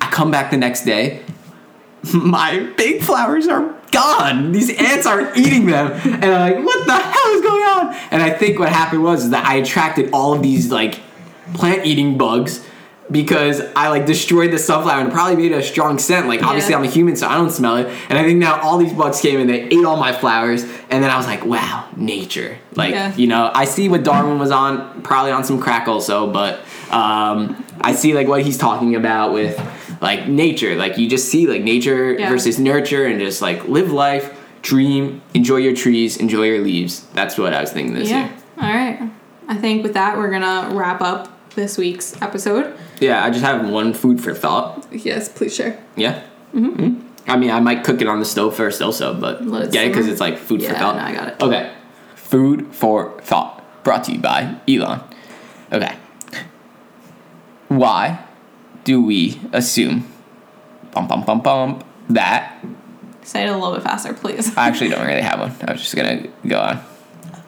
[0.00, 1.22] I come back the next day.
[2.14, 4.52] My big flowers are gone.
[4.52, 7.94] These ants are eating them, and I'm like, what the hell is going on?
[8.10, 11.00] And I think what happened was that I attracted all of these like
[11.54, 12.64] plant eating bugs
[13.10, 16.26] because I like destroyed the sunflower and probably made a strong scent.
[16.26, 16.78] Like obviously Yeah.
[16.78, 17.86] I'm a human, so I don't smell it.
[18.08, 20.64] And I think now all these bugs came and they ate all my flowers.
[20.90, 22.58] And then I was like, wow, nature.
[22.74, 23.14] Like Yeah.
[23.14, 26.58] you know, I see what Darwin was on, probably on some crack also, but
[26.90, 29.56] um, I see like what he's talking about with
[30.00, 30.74] like nature.
[30.76, 32.28] Like you just see like nature Yeah.
[32.28, 34.32] versus nurture, and just like live life,
[34.62, 37.06] dream, enjoy your trees, enjoy your leaves.
[37.14, 38.24] That's what I was thinking this Yeah.
[38.26, 38.30] year.
[38.60, 39.10] All right.
[39.48, 42.74] I think with that, we're gonna wrap up this week's episode.
[43.00, 44.86] Yeah, I just have one food for thought.
[44.90, 45.78] Yes, please share.
[45.96, 46.20] Yeah.
[46.54, 47.00] Mm-hmm.
[47.28, 49.86] I mean, I might cook it on the stove first, also, but Let it yeah,
[49.88, 50.96] because it's like food for thought.
[50.96, 51.42] no, I got it.
[51.42, 51.70] Okay.
[52.14, 53.62] Food for thought.
[53.84, 55.00] Brought to you by Elon.
[55.72, 55.94] Okay.
[57.68, 58.20] Why
[58.86, 60.06] do we assume,
[60.92, 62.64] bum bum bum bum, that
[63.24, 64.56] Say it a little bit faster, please.
[64.56, 65.52] I actually don't really have one.
[65.66, 66.80] I was just gonna go on.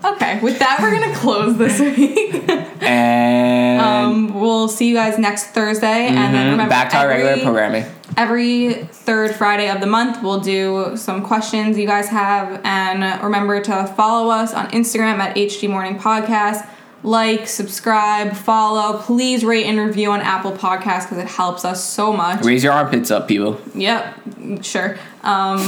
[0.05, 2.35] Okay, with that, we're gonna close this week.
[2.83, 7.09] And um, we'll see you guys next Thursday, and then mhm, remember back to our
[7.09, 7.85] regular programming.
[8.17, 13.61] Every third Friday of the month, we'll do some questions you guys have, and remember
[13.63, 16.69] to follow us on Instagram at HD Morning Podcast.
[17.05, 18.99] Like, subscribe, follow.
[18.99, 22.45] Please rate and review on Apple Podcasts because it helps us so much.
[22.45, 23.61] Raise your armpits up, people.
[23.75, 24.99] Yep, sure.
[25.23, 25.61] Um,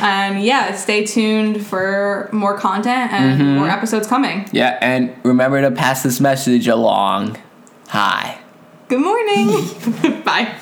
[0.00, 3.54] and yeah, stay tuned for more content and Mm-hmm.
[3.56, 4.48] more episodes coming.
[4.52, 7.36] Yeah, and remember to pass this message along.
[7.88, 8.38] Hi.
[8.88, 10.22] Good morning.
[10.24, 10.54] Bye.